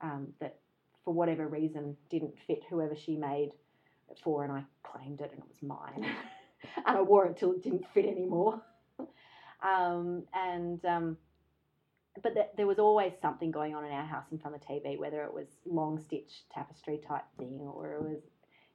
Um, 0.00 0.28
that 0.40 0.58
for 1.04 1.12
whatever 1.12 1.48
reason 1.48 1.96
didn't 2.10 2.34
fit 2.46 2.60
whoever 2.70 2.94
she 2.94 3.16
made 3.16 3.50
it 4.10 4.20
for, 4.22 4.44
and 4.44 4.52
I 4.52 4.64
claimed 4.82 5.20
it, 5.20 5.30
and 5.32 5.40
it 5.40 5.48
was 5.48 5.62
mine. 5.62 6.04
and 6.86 6.96
I 6.96 7.00
wore 7.00 7.26
it 7.26 7.36
till 7.36 7.52
it 7.52 7.62
didn't 7.62 7.86
fit 7.94 8.06
anymore. 8.06 8.60
um, 9.62 10.24
and 10.34 10.84
um, 10.84 11.16
but 12.22 12.34
th- 12.34 12.48
there 12.56 12.66
was 12.66 12.78
always 12.78 13.12
something 13.20 13.50
going 13.50 13.74
on 13.74 13.84
in 13.84 13.92
our 13.92 14.06
house 14.06 14.26
in 14.32 14.38
front 14.38 14.56
of 14.56 14.62
the 14.62 14.66
TV, 14.66 14.98
whether 14.98 15.22
it 15.24 15.32
was 15.32 15.46
long 15.66 15.98
stitch 15.98 16.44
tapestry 16.52 17.00
type 17.06 17.24
thing, 17.38 17.60
or 17.60 17.94
it 17.94 18.02
was 18.02 18.22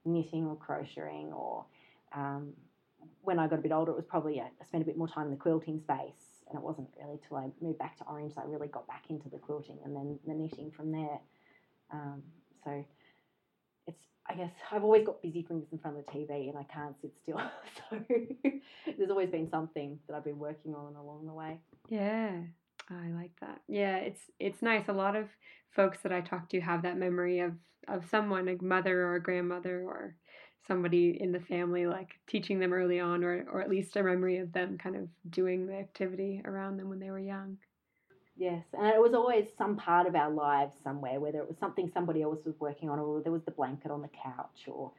knitting 0.06 0.46
or 0.46 0.56
crocheting, 0.56 1.32
or 1.34 1.66
um, 2.16 2.54
when 3.22 3.40
I 3.40 3.48
got 3.48 3.60
a 3.60 3.62
bit 3.62 3.72
older, 3.72 3.92
it 3.92 3.96
was 3.96 4.06
probably 4.06 4.40
I 4.42 4.50
spent 4.66 4.84
a 4.84 4.86
bit 4.86 4.98
more 4.98 5.08
time 5.08 5.26
in 5.26 5.32
the 5.32 5.38
quilting 5.38 5.80
space, 5.80 6.44
and 6.50 6.58
it 6.58 6.64
wasn't 6.64 6.90
really 7.00 7.20
till 7.28 7.38
I 7.38 7.50
moved 7.62 7.80
back 7.80 7.98
to 7.98 8.06
Orange 8.06 8.36
that 8.36 8.42
I 8.42 8.48
really 8.50 8.68
got 8.68 8.88
back 8.88 9.06
into 9.10 9.30
the 9.30 9.38
quilting 9.38 9.80
and 9.84 9.96
then 9.96 10.20
the 10.26 10.34
knitting 10.34 10.72
from 10.72 10.92
there. 10.92 11.20
Um, 11.92 12.24
so 12.64 12.84
it's 13.88 14.02
I 14.28 14.36
guess 14.36 14.52
I've 14.72 14.84
always 14.84 15.06
got 15.06 15.22
busy 15.22 15.44
fingers 15.44 15.68
in 15.72 15.78
front 15.78 15.98
of 15.98 16.06
the 16.06 16.12
TV 16.12 16.50
and 16.50 16.58
I 16.58 16.64
can't 16.64 16.96
sit 17.02 17.14
still. 17.22 17.42
so 17.90 18.00
there's 18.98 19.10
always 19.10 19.30
been 19.30 19.50
something 19.50 20.00
that 20.08 20.16
I've 20.16 20.24
been 20.24 20.40
working 20.40 20.74
on 20.74 20.96
along 20.96 21.26
the 21.26 21.34
way. 21.34 21.60
Yeah. 21.90 22.32
I 22.90 23.10
like 23.10 23.32
that. 23.42 23.62
Yeah, 23.68 23.98
it's 23.98 24.22
it's 24.40 24.62
nice. 24.62 24.88
A 24.88 24.94
lot 24.94 25.16
of 25.16 25.30
folks 25.72 26.00
that 26.02 26.12
I 26.12 26.22
talk 26.22 26.50
to 26.50 26.62
have 26.62 26.84
that 26.84 26.98
memory 26.98 27.40
of 27.40 27.54
of 27.88 28.06
someone, 28.10 28.48
a 28.48 28.62
mother 28.64 29.04
or 29.06 29.16
a 29.16 29.24
grandmother 29.24 29.82
or 29.84 30.16
somebody 30.68 31.22
in 31.22 31.32
the 31.34 31.40
family 31.42 31.86
like 31.88 32.20
teaching 32.28 32.60
them 32.60 32.74
early 32.74 33.00
on 33.00 33.24
or 33.24 33.46
or 33.52 33.62
at 33.62 33.70
least 33.70 33.96
a 33.96 34.04
memory 34.04 34.38
of 34.38 34.54
them 34.54 34.78
kind 34.78 34.96
of 34.96 35.10
doing 35.30 35.66
the 35.68 35.76
activity 35.76 36.42
around 36.46 36.78
them 36.78 36.90
when 36.90 37.00
they 37.00 37.12
were 37.12 37.20
young. 37.20 37.58
Yes, 38.36 38.66
and 38.74 38.88
it 38.88 39.00
was 39.00 39.14
always 39.14 39.48
some 39.58 39.76
part 39.76 40.08
of 40.08 40.16
our 40.16 40.32
lives 40.32 40.74
somewhere, 40.84 41.20
whether 41.20 41.40
it 41.40 41.48
was 41.48 41.58
something 41.60 41.90
somebody 41.94 42.22
else 42.24 42.44
was 42.46 42.60
working 42.60 42.90
on, 42.90 43.00
or 43.00 43.22
there 43.22 43.32
was 43.32 43.44
the 43.44 43.52
blanket 43.52 43.92
on 43.92 44.02
the 44.02 44.10
couch, 44.10 44.68
or 44.68 44.92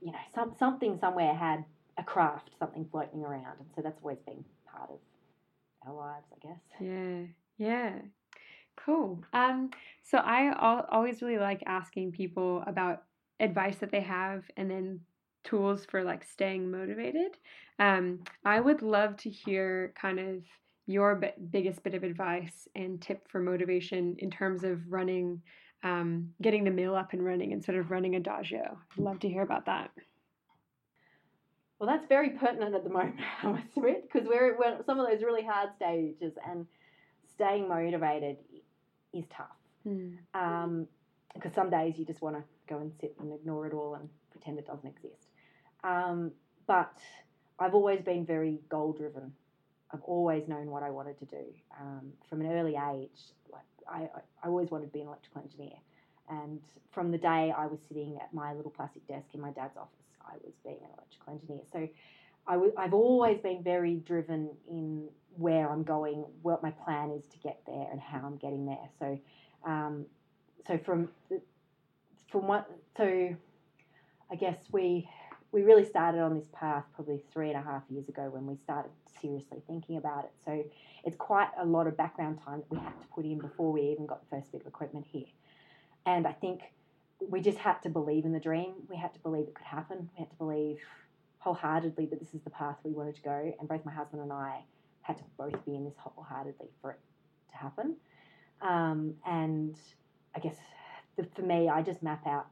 you 0.00 0.10
know, 0.10 0.18
some 0.34 0.54
something 0.58 0.98
somewhere 0.98 1.34
had 1.34 1.64
a 1.98 2.02
craft, 2.02 2.50
something 2.58 2.84
floating 2.90 3.22
around, 3.22 3.58
and 3.60 3.68
so 3.76 3.82
that's 3.82 4.00
always 4.02 4.18
been 4.26 4.44
part 4.66 4.90
of 4.90 4.98
our 5.86 5.94
lives, 5.94 6.26
I 6.32 6.46
guess. 6.46 6.60
Yeah, 6.80 7.22
yeah, 7.58 7.92
cool. 8.76 9.22
Um, 9.32 9.70
so 10.02 10.18
I 10.18 10.46
al- 10.46 10.86
always 10.90 11.22
really 11.22 11.38
like 11.38 11.62
asking 11.66 12.12
people 12.12 12.62
about 12.66 13.04
advice 13.40 13.76
that 13.78 13.90
they 13.90 14.00
have, 14.00 14.44
and 14.56 14.70
then 14.70 15.00
tools 15.44 15.86
for 15.86 16.02
like 16.04 16.24
staying 16.24 16.70
motivated. 16.70 17.38
Um, 17.78 18.20
I 18.44 18.60
would 18.60 18.82
love 18.82 19.16
to 19.18 19.30
hear 19.30 19.94
kind 20.00 20.18
of 20.18 20.42
your 20.86 21.14
b- 21.14 21.28
biggest 21.50 21.82
bit 21.82 21.94
of 21.94 22.02
advice 22.02 22.68
and 22.74 23.00
tip 23.00 23.26
for 23.30 23.40
motivation 23.40 24.16
in 24.18 24.30
terms 24.30 24.64
of 24.64 24.80
running, 24.90 25.40
um, 25.82 26.28
getting 26.42 26.64
the 26.64 26.70
mill 26.70 26.94
up 26.94 27.12
and 27.12 27.24
running 27.24 27.52
instead 27.52 27.76
of 27.76 27.90
running 27.90 28.16
Adagio. 28.16 28.78
I'd 28.92 29.02
love 29.02 29.20
to 29.20 29.28
hear 29.28 29.42
about 29.42 29.66
that. 29.66 29.90
Well, 31.80 31.88
that's 31.88 32.06
very 32.08 32.30
pertinent 32.30 32.74
at 32.74 32.84
the 32.84 32.90
moment, 32.90 33.16
I 33.42 33.48
must 33.48 33.64
admit, 33.74 34.06
because 34.12 34.28
we're, 34.28 34.56
we're 34.56 34.76
at 34.76 34.86
some 34.86 35.00
of 35.00 35.08
those 35.08 35.22
really 35.22 35.42
hard 35.42 35.70
stages, 35.76 36.34
and 36.46 36.66
staying 37.32 37.68
motivated 37.68 38.36
is 39.14 39.24
tough. 39.34 39.46
Mm. 39.88 40.18
Um, 40.34 40.86
because 41.34 41.54
some 41.54 41.70
days 41.70 41.94
you 41.96 42.04
just 42.04 42.20
want 42.20 42.36
to 42.36 42.42
go 42.68 42.80
and 42.80 42.92
sit 43.00 43.14
and 43.20 43.32
ignore 43.32 43.66
it 43.66 43.72
all 43.72 43.94
and 43.94 44.08
pretend 44.30 44.58
it 44.58 44.66
doesn't 44.66 44.86
exist. 44.86 45.28
Um, 45.82 46.32
but 46.66 46.92
I've 47.58 47.74
always 47.74 48.02
been 48.02 48.26
very 48.26 48.60
goal 48.68 48.92
driven. 48.92 49.32
I've 49.92 50.02
always 50.02 50.48
known 50.48 50.70
what 50.70 50.82
I 50.82 50.90
wanted 50.90 51.18
to 51.20 51.24
do 51.24 51.44
um, 51.80 52.12
from 52.28 52.40
an 52.42 52.52
early 52.52 52.76
age. 52.92 53.20
Like 53.50 53.62
I, 53.88 54.08
I 54.42 54.48
always 54.48 54.70
wanted 54.70 54.86
to 54.86 54.92
be 54.92 55.00
an 55.00 55.06
electrical 55.06 55.42
engineer, 55.42 55.78
and 56.28 56.60
from 56.92 57.10
the 57.10 57.18
day 57.18 57.52
I 57.56 57.66
was 57.66 57.78
sitting 57.88 58.18
at 58.20 58.34
my 58.34 58.52
little 58.52 58.70
plastic 58.70 59.06
desk 59.08 59.26
in 59.34 59.40
my 59.40 59.50
dad's 59.50 59.76
office, 59.76 59.99
I 60.26 60.34
was 60.44 60.54
being 60.64 60.78
an 60.82 60.90
electrical 60.96 61.32
engineer. 61.34 61.62
So 61.72 61.88
i 62.46 62.54
w- 62.54 62.72
I've 62.76 62.94
always 62.94 63.38
been 63.38 63.62
very 63.62 63.96
driven 63.96 64.50
in 64.68 65.08
where 65.36 65.70
I'm 65.70 65.82
going, 65.84 66.24
what 66.42 66.62
my 66.62 66.70
plan 66.70 67.10
is 67.10 67.24
to 67.26 67.38
get 67.38 67.60
there, 67.66 67.86
and 67.90 68.00
how 68.00 68.22
I'm 68.24 68.36
getting 68.36 68.66
there. 68.66 68.88
So, 68.98 69.18
um, 69.64 70.06
so 70.66 70.78
from 70.78 71.08
from 72.30 72.46
what 72.46 72.70
so, 72.96 73.34
I 74.30 74.34
guess 74.36 74.58
we 74.72 75.08
we 75.52 75.62
really 75.62 75.84
started 75.84 76.20
on 76.20 76.36
this 76.36 76.48
path 76.52 76.84
probably 76.94 77.22
three 77.32 77.48
and 77.50 77.58
a 77.58 77.62
half 77.62 77.82
years 77.90 78.08
ago 78.08 78.30
when 78.30 78.46
we 78.46 78.56
started 78.56 78.92
seriously 79.20 79.62
thinking 79.66 79.96
about 79.96 80.24
it. 80.24 80.32
So 80.44 80.64
it's 81.04 81.16
quite 81.16 81.48
a 81.58 81.64
lot 81.64 81.86
of 81.86 81.96
background 81.96 82.38
time 82.44 82.60
that 82.60 82.70
we 82.70 82.78
had 82.78 82.98
to 83.00 83.06
put 83.08 83.24
in 83.24 83.38
before 83.38 83.72
we 83.72 83.82
even 83.82 84.06
got 84.06 84.20
the 84.22 84.36
first 84.36 84.52
bit 84.52 84.60
of 84.60 84.66
equipment 84.68 85.06
here. 85.10 85.26
And 86.06 86.26
I 86.26 86.32
think 86.32 86.60
we 87.28 87.40
just 87.40 87.58
had 87.58 87.82
to 87.82 87.88
believe 87.88 88.24
in 88.24 88.32
the 88.32 88.40
dream. 88.40 88.74
We 88.88 88.96
had 88.96 89.12
to 89.14 89.20
believe 89.20 89.46
it 89.46 89.54
could 89.54 89.66
happen. 89.66 90.08
We 90.14 90.20
had 90.20 90.30
to 90.30 90.36
believe 90.36 90.78
wholeheartedly 91.38 92.06
that 92.06 92.20
this 92.20 92.34
is 92.34 92.40
the 92.42 92.50
path 92.50 92.76
we 92.84 92.92
wanted 92.92 93.16
to 93.16 93.22
go. 93.22 93.54
And 93.58 93.68
both 93.68 93.84
my 93.84 93.92
husband 93.92 94.22
and 94.22 94.32
I 94.32 94.60
had 95.02 95.18
to 95.18 95.24
both 95.38 95.64
be 95.64 95.74
in 95.74 95.84
this 95.84 95.94
wholeheartedly 95.98 96.68
for 96.80 96.92
it 96.92 97.00
to 97.50 97.56
happen. 97.56 97.96
Um, 98.62 99.14
and 99.26 99.76
I 100.34 100.38
guess 100.38 100.56
the, 101.16 101.26
for 101.34 101.42
me, 101.42 101.68
I 101.68 101.82
just 101.82 102.02
map 102.02 102.26
out 102.26 102.46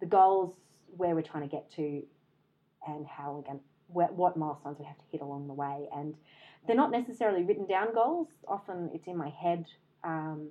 the 0.00 0.06
goals, 0.06 0.54
where 0.96 1.14
we're 1.14 1.22
trying 1.22 1.48
to 1.48 1.54
get 1.54 1.70
to, 1.72 2.02
and 2.86 3.06
how 3.06 3.32
we're 3.32 3.42
going, 3.42 3.60
what, 3.88 4.36
milestones 4.36 4.78
we 4.78 4.84
have 4.84 4.98
to 4.98 5.04
hit 5.10 5.20
along 5.20 5.46
the 5.46 5.54
way. 5.54 5.88
And 5.94 6.14
they're 6.66 6.76
not 6.76 6.90
necessarily 6.90 7.44
written 7.44 7.66
down 7.66 7.94
goals. 7.94 8.28
Often 8.46 8.90
it's 8.94 9.06
in 9.06 9.16
my 9.16 9.30
head, 9.30 9.66
um, 10.04 10.48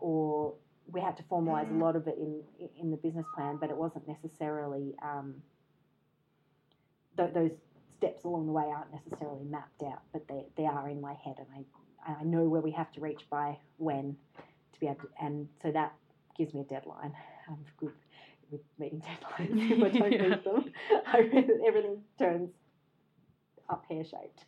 or 0.00 0.54
we 0.92 1.00
had 1.00 1.16
to 1.18 1.22
formalize 1.24 1.70
a 1.70 1.74
lot 1.74 1.96
of 1.96 2.06
it 2.06 2.16
in 2.18 2.42
in 2.80 2.90
the 2.90 2.96
business 2.96 3.26
plan, 3.34 3.56
but 3.60 3.70
it 3.70 3.76
wasn't 3.76 4.06
necessarily 4.08 4.94
um, 5.02 5.34
th- 7.16 7.32
those 7.34 7.52
steps 7.96 8.24
along 8.24 8.46
the 8.46 8.52
way 8.52 8.64
aren't 8.64 8.92
necessarily 8.92 9.44
mapped 9.44 9.82
out, 9.82 10.00
but 10.12 10.26
they, 10.28 10.46
they 10.56 10.66
are 10.66 10.88
in 10.88 11.00
my 11.00 11.14
head, 11.14 11.36
and 11.38 11.46
I 12.06 12.12
I 12.20 12.24
know 12.24 12.48
where 12.48 12.62
we 12.62 12.70
have 12.72 12.90
to 12.92 13.00
reach 13.00 13.28
by 13.28 13.58
when 13.76 14.16
to 14.72 14.80
be 14.80 14.86
able 14.86 15.00
to, 15.00 15.08
and 15.20 15.48
so 15.62 15.70
that 15.72 15.92
gives 16.36 16.54
me 16.54 16.60
a 16.60 16.64
deadline. 16.64 17.12
I'm 17.48 17.58
good 17.78 17.92
with 18.50 18.60
meeting 18.78 19.00
deadlines. 19.02 19.70
if 19.70 19.82
I 19.84 19.88
don't 19.88 20.12
Yeah. 20.12 20.28
meet 20.28 20.44
them, 20.44 20.72
I, 21.06 21.18
everything 21.66 22.02
turns 22.18 22.50
up 23.68 23.86
pear 23.88 24.04
shaped. 24.04 24.44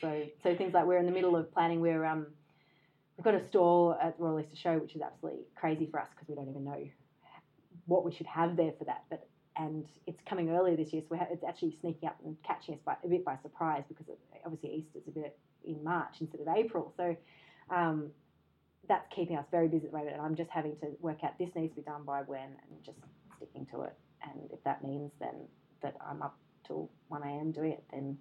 So 0.00 0.22
so 0.42 0.54
things 0.54 0.72
like 0.72 0.86
we're 0.86 0.98
in 0.98 1.06
the 1.06 1.12
middle 1.12 1.36
of 1.36 1.52
planning. 1.52 1.80
We're 1.80 2.04
um 2.04 2.28
we've 3.18 3.24
got 3.24 3.34
a 3.34 3.44
stall 3.44 3.98
at 4.00 4.16
the 4.16 4.24
Royal 4.24 4.40
Easter 4.40 4.56
Show, 4.56 4.78
which 4.78 4.94
is 4.94 5.02
absolutely 5.02 5.42
crazy 5.56 5.88
for 5.90 6.00
us 6.00 6.06
because 6.14 6.28
we 6.28 6.36
don't 6.36 6.48
even 6.48 6.64
know 6.64 6.88
what 7.86 8.04
we 8.04 8.12
should 8.12 8.26
have 8.26 8.56
there 8.56 8.72
for 8.78 8.84
that. 8.84 9.02
But 9.10 9.26
and 9.56 9.86
it's 10.06 10.22
coming 10.28 10.50
earlier 10.50 10.76
this 10.76 10.92
year, 10.92 11.02
so 11.08 11.16
have, 11.16 11.26
it's 11.32 11.42
actually 11.42 11.76
sneaking 11.80 12.08
up 12.08 12.16
and 12.24 12.36
catching 12.46 12.74
us 12.74 12.80
by, 12.86 12.94
a 13.04 13.08
bit 13.08 13.24
by 13.24 13.36
surprise 13.42 13.82
because 13.88 14.08
it, 14.08 14.18
obviously 14.46 14.70
Easter's 14.72 15.02
a 15.08 15.10
bit 15.10 15.36
in 15.64 15.82
March 15.82 16.14
instead 16.20 16.40
of 16.40 16.46
April. 16.46 16.94
So 16.96 17.16
um, 17.74 18.10
that's 18.88 19.06
keeping 19.12 19.36
us 19.36 19.46
very 19.50 19.66
busy 19.66 19.86
at 19.86 19.90
the 19.90 19.98
moment. 19.98 20.14
And 20.14 20.24
I'm 20.24 20.36
just 20.36 20.50
having 20.50 20.76
to 20.76 20.86
work 21.00 21.24
out 21.24 21.36
this 21.40 21.50
needs 21.56 21.74
to 21.74 21.80
be 21.80 21.82
done 21.82 22.04
by 22.04 22.22
when 22.22 22.40
and 22.40 22.84
just 22.86 22.98
sticking 23.36 23.66
to 23.72 23.82
it. 23.82 23.94
And 24.22 24.48
if 24.52 24.62
that 24.62 24.84
means 24.84 25.10
then 25.18 25.34
that 25.82 25.96
I'm 26.08 26.22
up 26.22 26.38
till 26.64 26.88
1 27.08 27.22
a.m. 27.24 27.50
doing 27.50 27.72
it, 27.72 27.84
then 27.90 28.16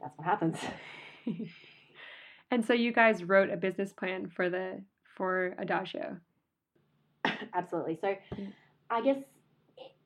that's 0.00 0.16
what 0.16 0.26
happens. 0.26 0.56
and 2.50 2.64
so 2.64 2.72
you 2.72 2.92
guys 2.92 3.24
wrote 3.24 3.50
a 3.50 3.56
business 3.56 3.92
plan 3.92 4.28
for 4.28 4.48
the 4.48 4.82
for 5.16 5.54
Adagio. 5.58 6.16
Absolutely. 7.54 7.98
So 8.00 8.14
Mm. 8.34 8.52
I 8.90 9.02
guess 9.02 9.18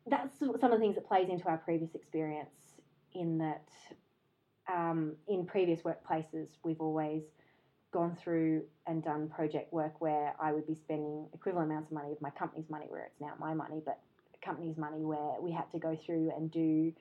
that's 0.09 0.39
some 0.39 0.51
of 0.51 0.61
the 0.73 0.79
things 0.79 0.97
that 0.97 1.07
plays 1.07 1.29
into 1.29 1.47
our 1.47 1.59
previous 1.59 1.95
experience 1.95 2.81
in 3.15 3.39
that 3.39 3.69
um, 4.73 5.15
in 5.29 5.45
previous 5.47 5.83
workplaces 5.83 6.49
we've 6.65 6.81
always 6.81 7.23
gone 7.93 8.17
through 8.23 8.63
and 8.87 9.05
done 9.05 9.29
project 9.29 9.73
work 9.73 10.01
where 10.01 10.33
I 10.41 10.53
would 10.53 10.67
be 10.67 10.75
spending 10.75 11.27
equivalent 11.35 11.71
amounts 11.71 11.91
of 11.91 11.95
money 11.95 12.13
of 12.13 12.21
my 12.23 12.31
company's 12.31 12.69
money 12.71 12.87
where 12.89 13.05
it's 13.05 13.21
now 13.21 13.35
my 13.39 13.55
money, 13.55 13.83
but 13.85 13.99
company's 14.43 14.77
money 14.79 15.05
where 15.05 15.35
we 15.41 15.53
had 15.53 15.71
to 15.73 15.79
go 15.79 15.97
through 16.05 16.33
and 16.37 16.51
do, 16.51 16.93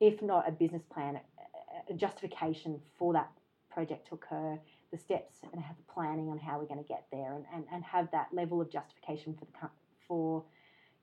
if 0.00 0.22
not 0.22 0.48
a 0.48 0.52
business 0.52 0.82
plan, 0.92 1.16
a- 1.16 1.92
a 1.92 1.94
justification 1.94 2.80
for 2.98 3.12
that 3.12 3.30
project 3.70 4.08
to 4.08 4.14
occur, 4.14 4.58
the 4.90 4.98
steps 4.98 5.36
and 5.52 5.62
have 5.62 5.76
the 5.76 5.92
planning 5.92 6.28
on 6.28 6.38
how 6.38 6.58
we're 6.58 6.66
going 6.66 6.82
to 6.82 6.88
get 6.88 7.04
there 7.12 7.34
and, 7.34 7.44
and, 7.54 7.64
and 7.72 7.84
have 7.84 8.10
that 8.10 8.28
level 8.32 8.60
of 8.60 8.70
justification 8.70 9.34
for 9.34 9.44
the 9.44 9.68
for 10.06 10.44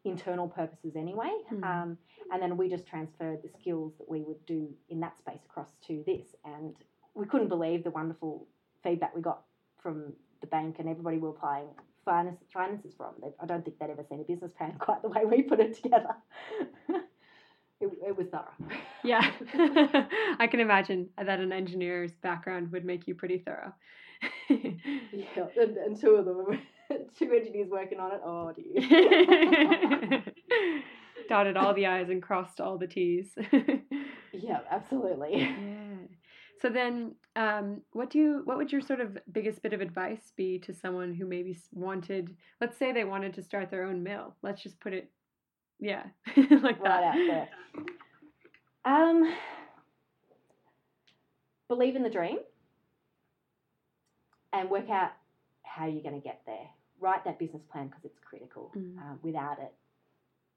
internal 0.03 0.47
purposes 0.47 0.95
anyway. 0.95 1.31
Hmm. 1.49 1.63
Um, 1.63 1.97
and 2.31 2.41
then 2.41 2.57
we 2.57 2.69
just 2.69 2.87
transferred 2.87 3.41
the 3.43 3.49
skills 3.59 3.93
that 3.97 4.09
we 4.09 4.21
would 4.21 4.43
do 4.45 4.69
in 4.89 4.99
that 5.01 5.17
space 5.19 5.43
across 5.45 5.69
to 5.87 6.03
this. 6.05 6.35
And 6.43 6.75
we 7.13 7.25
couldn't 7.25 7.49
believe 7.49 7.83
the 7.83 7.91
wonderful 7.91 8.47
feedback 8.83 9.15
we 9.15 9.21
got 9.21 9.41
from 9.81 10.13
the 10.41 10.47
bank 10.47 10.77
and 10.79 10.89
everybody 10.89 11.17
we 11.17 11.23
were 11.23 11.29
applying 11.29 11.67
finance, 12.03 12.39
finances 12.53 12.93
from. 12.95 13.13
They, 13.21 13.29
I 13.39 13.45
don't 13.45 13.63
think 13.63 13.79
they'd 13.79 13.89
ever 13.89 14.05
seen 14.07 14.19
a 14.19 14.23
business 14.23 14.51
plan 14.57 14.75
quite 14.79 15.01
the 15.01 15.09
way 15.09 15.25
we 15.25 15.41
put 15.41 15.59
it 15.59 15.75
together. 15.81 16.15
it, 17.81 17.89
it 18.07 18.17
was 18.17 18.27
thorough. 18.27 18.53
Yeah, 19.03 19.21
I 20.39 20.47
can 20.49 20.59
imagine 20.59 21.09
that 21.17 21.39
an 21.39 21.51
engineer's 21.51 22.13
background 22.21 22.71
would 22.71 22.85
make 22.85 23.07
you 23.07 23.15
pretty 23.15 23.39
thorough. 23.39 23.73
Yeah, 24.49 25.47
and, 25.59 25.77
and 25.77 25.99
two 25.99 26.11
of 26.11 26.25
them, 26.25 26.61
two 27.17 27.31
engineers 27.31 27.69
working 27.69 27.99
on 27.99 28.11
it. 28.13 28.21
Oh 28.23 28.53
dear. 28.53 30.23
Dotted 31.29 31.57
all 31.57 31.73
the 31.73 31.87
I's 31.87 32.09
and 32.09 32.21
crossed 32.21 32.61
all 32.61 32.77
the 32.77 32.87
T's. 32.87 33.35
yeah, 34.31 34.59
absolutely. 34.69 35.39
yeah. 35.39 35.95
So 36.61 36.69
then, 36.69 37.15
um, 37.35 37.81
what 37.91 38.09
do 38.09 38.17
you? 38.17 38.41
What 38.45 38.57
would 38.57 38.71
your 38.71 38.81
sort 38.81 39.01
of 39.01 39.17
biggest 39.31 39.61
bit 39.61 39.73
of 39.73 39.81
advice 39.81 40.31
be 40.35 40.57
to 40.59 40.73
someone 40.73 41.13
who 41.13 41.25
maybe 41.25 41.57
wanted? 41.73 42.35
Let's 42.61 42.77
say 42.77 42.91
they 42.91 43.03
wanted 43.03 43.33
to 43.33 43.43
start 43.43 43.69
their 43.69 43.83
own 43.83 44.01
mill. 44.01 44.35
Let's 44.41 44.63
just 44.63 44.79
put 44.79 44.93
it, 44.93 45.11
yeah, 45.79 46.03
like 46.37 46.79
Right 46.79 46.83
that. 46.83 47.03
out 47.03 47.15
there. 47.15 47.49
Um, 48.85 49.33
believe 51.67 51.95
in 51.95 52.03
the 52.03 52.09
dream 52.09 52.37
and 54.53 54.69
work 54.69 54.89
out 54.89 55.11
how 55.63 55.85
you're 55.87 56.03
going 56.03 56.19
to 56.19 56.23
get 56.23 56.41
there. 56.45 56.67
Write 56.99 57.25
that 57.25 57.39
business 57.39 57.63
plan 57.71 57.87
because 57.87 58.05
it's 58.05 58.19
critical. 58.27 58.71
Mm. 58.77 58.97
Um, 58.99 59.19
without 59.21 59.59
it, 59.59 59.73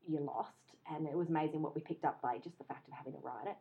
you're 0.07 0.21
lost. 0.23 0.53
And 0.91 1.07
it 1.07 1.15
was 1.15 1.29
amazing 1.29 1.63
what 1.63 1.75
we 1.75 1.81
picked 1.81 2.05
up 2.05 2.23
by 2.23 2.39
just 2.39 2.57
the 2.59 2.65
fact 2.65 2.87
of 2.89 2.95
having 2.95 3.13
to 3.13 3.19
write 3.23 3.47
it. 3.47 3.57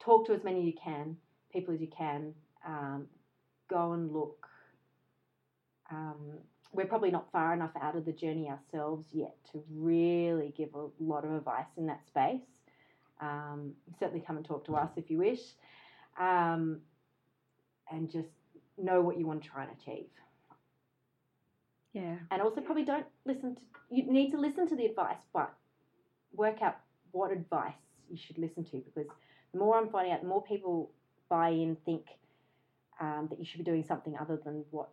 Talk 0.00 0.26
to 0.26 0.32
as 0.32 0.42
many 0.42 0.62
you 0.64 0.72
can, 0.82 1.16
people 1.52 1.74
as 1.74 1.80
you 1.80 1.88
can. 1.96 2.34
Um, 2.66 3.06
go 3.68 3.92
and 3.92 4.12
look. 4.12 4.46
Um, 5.90 6.38
we're 6.72 6.86
probably 6.86 7.10
not 7.10 7.30
far 7.32 7.52
enough 7.52 7.70
out 7.80 7.96
of 7.96 8.04
the 8.04 8.12
journey 8.12 8.48
ourselves 8.48 9.06
yet 9.12 9.36
to 9.52 9.62
really 9.70 10.52
give 10.56 10.70
a 10.74 10.86
lot 10.98 11.24
of 11.24 11.32
advice 11.32 11.66
in 11.76 11.86
that 11.86 12.00
space. 12.06 12.40
Um, 13.20 13.72
certainly 14.00 14.24
come 14.26 14.36
and 14.36 14.44
talk 14.44 14.64
to 14.66 14.76
us 14.76 14.90
if 14.96 15.10
you 15.10 15.18
wish. 15.18 15.40
Um, 16.18 16.80
and 17.90 18.10
just 18.10 18.28
know 18.78 19.00
what 19.02 19.18
you 19.18 19.26
want 19.26 19.42
to 19.42 19.48
try 19.48 19.64
and 19.64 19.72
achieve. 19.80 20.08
Yeah. 21.92 22.16
And 22.30 22.40
also, 22.40 22.62
probably 22.62 22.84
don't 22.84 23.06
listen 23.26 23.54
to, 23.54 23.60
you 23.90 24.10
need 24.10 24.30
to 24.30 24.38
listen 24.38 24.66
to 24.68 24.76
the 24.76 24.86
advice, 24.86 25.20
but 25.34 25.52
work 26.32 26.62
out 26.62 26.76
what 27.10 27.30
advice 27.30 27.74
you 28.10 28.16
should 28.16 28.38
listen 28.38 28.64
to 28.64 28.78
because 28.78 29.10
the 29.52 29.58
more 29.58 29.78
I'm 29.78 29.90
finding 29.90 30.12
out, 30.12 30.22
the 30.22 30.28
more 30.28 30.42
people 30.42 30.90
buy 31.28 31.50
in, 31.50 31.76
think 31.84 32.06
um, 33.00 33.26
that 33.28 33.38
you 33.38 33.44
should 33.44 33.58
be 33.58 33.64
doing 33.64 33.84
something 33.86 34.16
other 34.18 34.40
than 34.42 34.64
what 34.70 34.88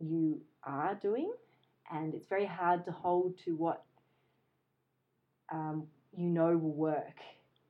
you 0.00 0.40
are 0.64 0.94
doing. 0.94 1.32
And 1.90 2.14
it's 2.14 2.26
very 2.28 2.46
hard 2.46 2.84
to 2.86 2.90
hold 2.90 3.38
to 3.44 3.52
what 3.52 3.84
um, 5.52 5.86
you 6.16 6.28
know 6.28 6.56
will 6.56 6.74
work 6.74 7.20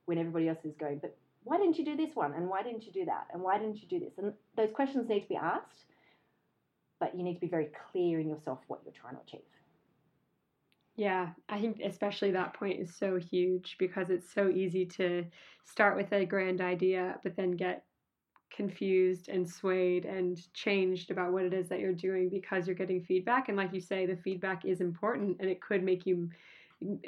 when 0.05 0.17
everybody 0.17 0.49
else 0.49 0.63
is 0.63 0.75
going, 0.79 0.99
but 0.99 1.15
why 1.43 1.57
didn't 1.57 1.77
you 1.77 1.85
do 1.85 1.95
this 1.95 2.15
one? 2.15 2.33
And 2.33 2.49
why 2.49 2.63
didn't 2.63 2.85
you 2.85 2.91
do 2.91 3.05
that? 3.05 3.27
And 3.31 3.41
why 3.41 3.57
didn't 3.57 3.81
you 3.81 3.87
do 3.87 3.99
this? 3.99 4.13
And 4.17 4.33
those 4.55 4.71
questions 4.73 5.07
need 5.07 5.21
to 5.21 5.29
be 5.29 5.35
asked, 5.35 5.93
but 6.99 7.15
you 7.15 7.23
need 7.23 7.35
to 7.35 7.39
be 7.39 7.47
very 7.47 7.69
clear 7.91 8.19
in 8.19 8.29
yourself 8.29 8.59
what 8.67 8.81
you're 8.83 8.93
trying 8.99 9.15
to 9.15 9.21
achieve. 9.21 9.41
Yeah, 10.95 11.29
I 11.47 11.61
think 11.61 11.79
especially 11.83 12.31
that 12.31 12.55
point 12.55 12.79
is 12.79 12.95
so 12.95 13.17
huge 13.17 13.75
because 13.77 14.09
it's 14.09 14.33
so 14.33 14.49
easy 14.49 14.85
to 14.97 15.25
start 15.63 15.95
with 15.95 16.11
a 16.11 16.25
grand 16.25 16.59
idea, 16.59 17.19
but 17.23 17.35
then 17.35 17.51
get 17.51 17.83
confused 18.49 19.29
and 19.29 19.47
swayed 19.47 20.05
and 20.05 20.41
changed 20.53 21.11
about 21.11 21.31
what 21.31 21.43
it 21.43 21.53
is 21.53 21.67
that 21.69 21.79
you're 21.79 21.93
doing 21.93 22.29
because 22.29 22.67
you're 22.67 22.75
getting 22.75 23.03
feedback. 23.03 23.49
And 23.49 23.57
like 23.57 23.73
you 23.73 23.81
say, 23.81 24.05
the 24.05 24.15
feedback 24.17 24.65
is 24.65 24.81
important 24.81 25.37
and 25.39 25.49
it 25.49 25.61
could 25.61 25.83
make 25.83 26.05
you 26.05 26.29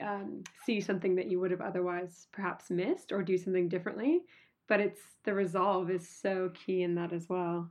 um, 0.02 0.44
see 0.66 0.82
something 0.82 1.16
that 1.16 1.30
you 1.30 1.40
would 1.40 1.52
have 1.52 1.62
otherwise 1.62 2.28
perhaps 2.32 2.70
missed 2.70 3.12
or 3.12 3.24
do 3.24 3.38
something 3.38 3.70
differently. 3.70 4.22
But 4.68 4.80
it's 4.80 5.02
the 5.24 5.34
resolve 5.34 5.90
is 5.90 6.08
so 6.08 6.52
key 6.54 6.84
in 6.84 6.96
that 6.96 7.14
as 7.14 7.28
well. 7.30 7.70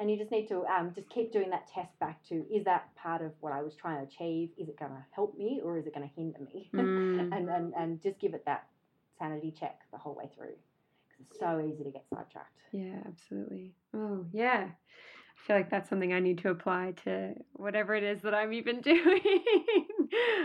And 0.00 0.10
you 0.10 0.16
just 0.16 0.32
need 0.32 0.48
to 0.48 0.64
um, 0.66 0.92
just 0.94 1.08
keep 1.10 1.32
doing 1.32 1.48
that 1.50 1.68
test 1.72 1.96
back 2.00 2.20
to 2.28 2.44
is 2.52 2.64
that 2.64 2.88
part 2.96 3.22
of 3.22 3.32
what 3.40 3.52
I 3.52 3.62
was 3.62 3.76
trying 3.76 4.04
to 4.04 4.12
achieve? 4.12 4.50
Is 4.58 4.68
it 4.68 4.78
going 4.78 4.90
to 4.90 5.04
help 5.12 5.38
me 5.38 5.60
or 5.62 5.78
is 5.78 5.86
it 5.86 5.94
going 5.94 6.08
to 6.08 6.14
hinder 6.14 6.40
me? 6.52 6.70
Mm. 6.76 7.32
and, 7.32 7.48
and, 7.48 7.74
and 7.74 8.02
just 8.02 8.18
give 8.18 8.34
it 8.34 8.44
that 8.46 8.66
sanity 9.18 9.54
check 9.58 9.80
the 9.92 9.98
whole 9.98 10.14
way 10.14 10.28
through 10.34 10.54
it's 11.20 11.38
so 11.38 11.60
easy 11.60 11.84
to 11.84 11.90
get 11.90 12.04
sidetracked. 12.12 12.52
Yeah, 12.72 12.98
absolutely. 13.06 13.72
Oh, 13.94 14.24
yeah. 14.32 14.68
I 14.68 15.46
feel 15.46 15.56
like 15.56 15.70
that's 15.70 15.88
something 15.88 16.12
I 16.12 16.18
need 16.20 16.38
to 16.38 16.48
apply 16.50 16.94
to 17.04 17.34
whatever 17.52 17.94
it 17.94 18.02
is 18.02 18.22
that 18.22 18.34
I'm 18.34 18.52
even 18.52 18.80
doing. 18.82 19.20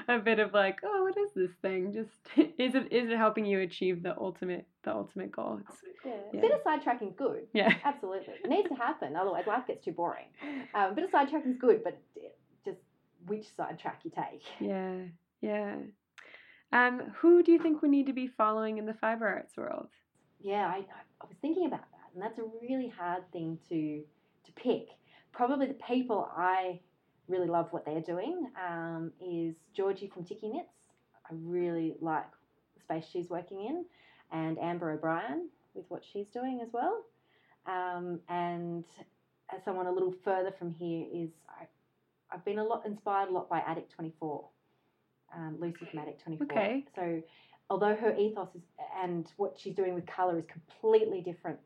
a 0.07 0.19
bit 0.19 0.39
of 0.39 0.53
like, 0.53 0.79
oh, 0.83 1.03
what 1.03 1.17
is 1.17 1.31
this 1.35 1.51
thing? 1.61 1.91
Just 1.93 2.09
is 2.59 2.75
it 2.75 2.91
is 2.91 3.09
it 3.09 3.17
helping 3.17 3.45
you 3.45 3.61
achieve 3.61 4.03
the 4.03 4.15
ultimate 4.17 4.67
the 4.83 4.91
ultimate 4.91 5.31
goal? 5.31 5.59
Yeah. 6.05 6.11
Yeah. 6.33 6.39
A 6.39 6.41
bit 6.41 6.51
of 6.51 6.61
sidetracking 6.63 7.09
is 7.09 7.15
good. 7.17 7.47
yeah. 7.53 7.73
Absolutely. 7.85 8.33
It 8.43 8.49
needs 8.49 8.69
to 8.69 8.75
happen, 8.75 9.15
otherwise 9.15 9.45
life 9.47 9.65
gets 9.67 9.83
too 9.85 9.91
boring. 9.93 10.25
Um, 10.75 10.91
a 10.91 10.93
bit 10.93 11.05
of 11.05 11.11
sidetracking 11.11 11.51
is 11.51 11.57
good, 11.57 11.83
but 11.83 11.99
just 12.65 12.79
which 13.27 13.45
sidetrack 13.55 14.01
you 14.03 14.11
take. 14.11 14.43
Yeah. 14.59 14.95
Yeah. 15.41 15.75
Um, 16.73 17.01
who 17.17 17.43
do 17.43 17.51
you 17.51 17.59
think 17.59 17.81
we 17.81 17.89
need 17.89 18.07
to 18.07 18.13
be 18.13 18.27
following 18.27 18.77
in 18.77 18.85
the 18.85 18.93
fiber 18.93 19.27
arts 19.27 19.57
world? 19.57 19.89
Yeah, 20.43 20.67
I, 20.67 20.85
I 21.21 21.25
was 21.25 21.37
thinking 21.41 21.65
about 21.65 21.81
that, 21.91 22.09
and 22.13 22.21
that's 22.21 22.39
a 22.39 22.43
really 22.61 22.87
hard 22.97 23.29
thing 23.31 23.57
to 23.69 24.01
to 24.45 24.51
pick. 24.53 24.87
Probably 25.31 25.67
the 25.67 25.75
people 25.75 26.29
I 26.35 26.79
really 27.27 27.47
love 27.47 27.67
what 27.71 27.85
they're 27.85 28.01
doing 28.01 28.47
um, 28.67 29.11
is 29.25 29.55
Georgie 29.73 30.07
from 30.13 30.23
Tiki 30.25 30.49
Knits. 30.49 30.67
I 31.29 31.33
really 31.33 31.95
like 32.01 32.25
the 32.75 32.81
space 32.81 33.05
she's 33.11 33.29
working 33.29 33.65
in, 33.65 33.85
and 34.31 34.57
Amber 34.59 34.91
O'Brien 34.91 35.49
with 35.73 35.85
what 35.89 36.03
she's 36.11 36.27
doing 36.29 36.59
as 36.61 36.69
well. 36.73 37.03
Um, 37.65 38.19
and 38.27 38.83
as 39.55 39.63
someone 39.63 39.87
a 39.87 39.91
little 39.91 40.13
further 40.23 40.51
from 40.57 40.71
here 40.71 41.05
is 41.13 41.29
I, 41.47 41.65
I've 42.33 42.43
been 42.43 42.59
a 42.59 42.63
lot 42.63 42.85
inspired 42.85 43.29
a 43.29 43.31
lot 43.31 43.49
by 43.49 43.59
Attic 43.59 43.89
Twenty 43.93 44.13
Four, 44.19 44.45
um, 45.35 45.57
Lucy 45.59 45.85
from 45.89 45.99
Attic 45.99 46.21
Twenty 46.23 46.37
Four. 46.37 46.47
Okay. 46.51 46.85
So 46.95 47.21
although 47.71 47.95
her 47.95 48.13
ethos 48.17 48.49
is 48.53 48.61
and 49.01 49.31
what 49.37 49.55
she's 49.57 49.73
doing 49.73 49.95
with 49.95 50.05
color 50.05 50.37
is 50.37 50.45
completely 50.45 51.21
different 51.21 51.57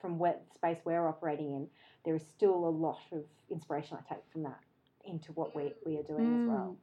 from 0.00 0.18
what 0.18 0.42
space 0.52 0.78
we're 0.84 1.06
operating 1.08 1.54
in, 1.54 1.68
there 2.04 2.16
is 2.16 2.22
still 2.36 2.56
a 2.66 2.74
lot 2.86 2.98
of 3.12 3.22
inspiration 3.50 3.96
I 3.96 4.14
take 4.14 4.24
from 4.32 4.42
that 4.42 4.58
into 5.06 5.30
what 5.32 5.54
we, 5.54 5.72
we 5.86 5.96
are 5.96 6.02
doing 6.02 6.26
as 6.42 6.48
well. 6.48 6.76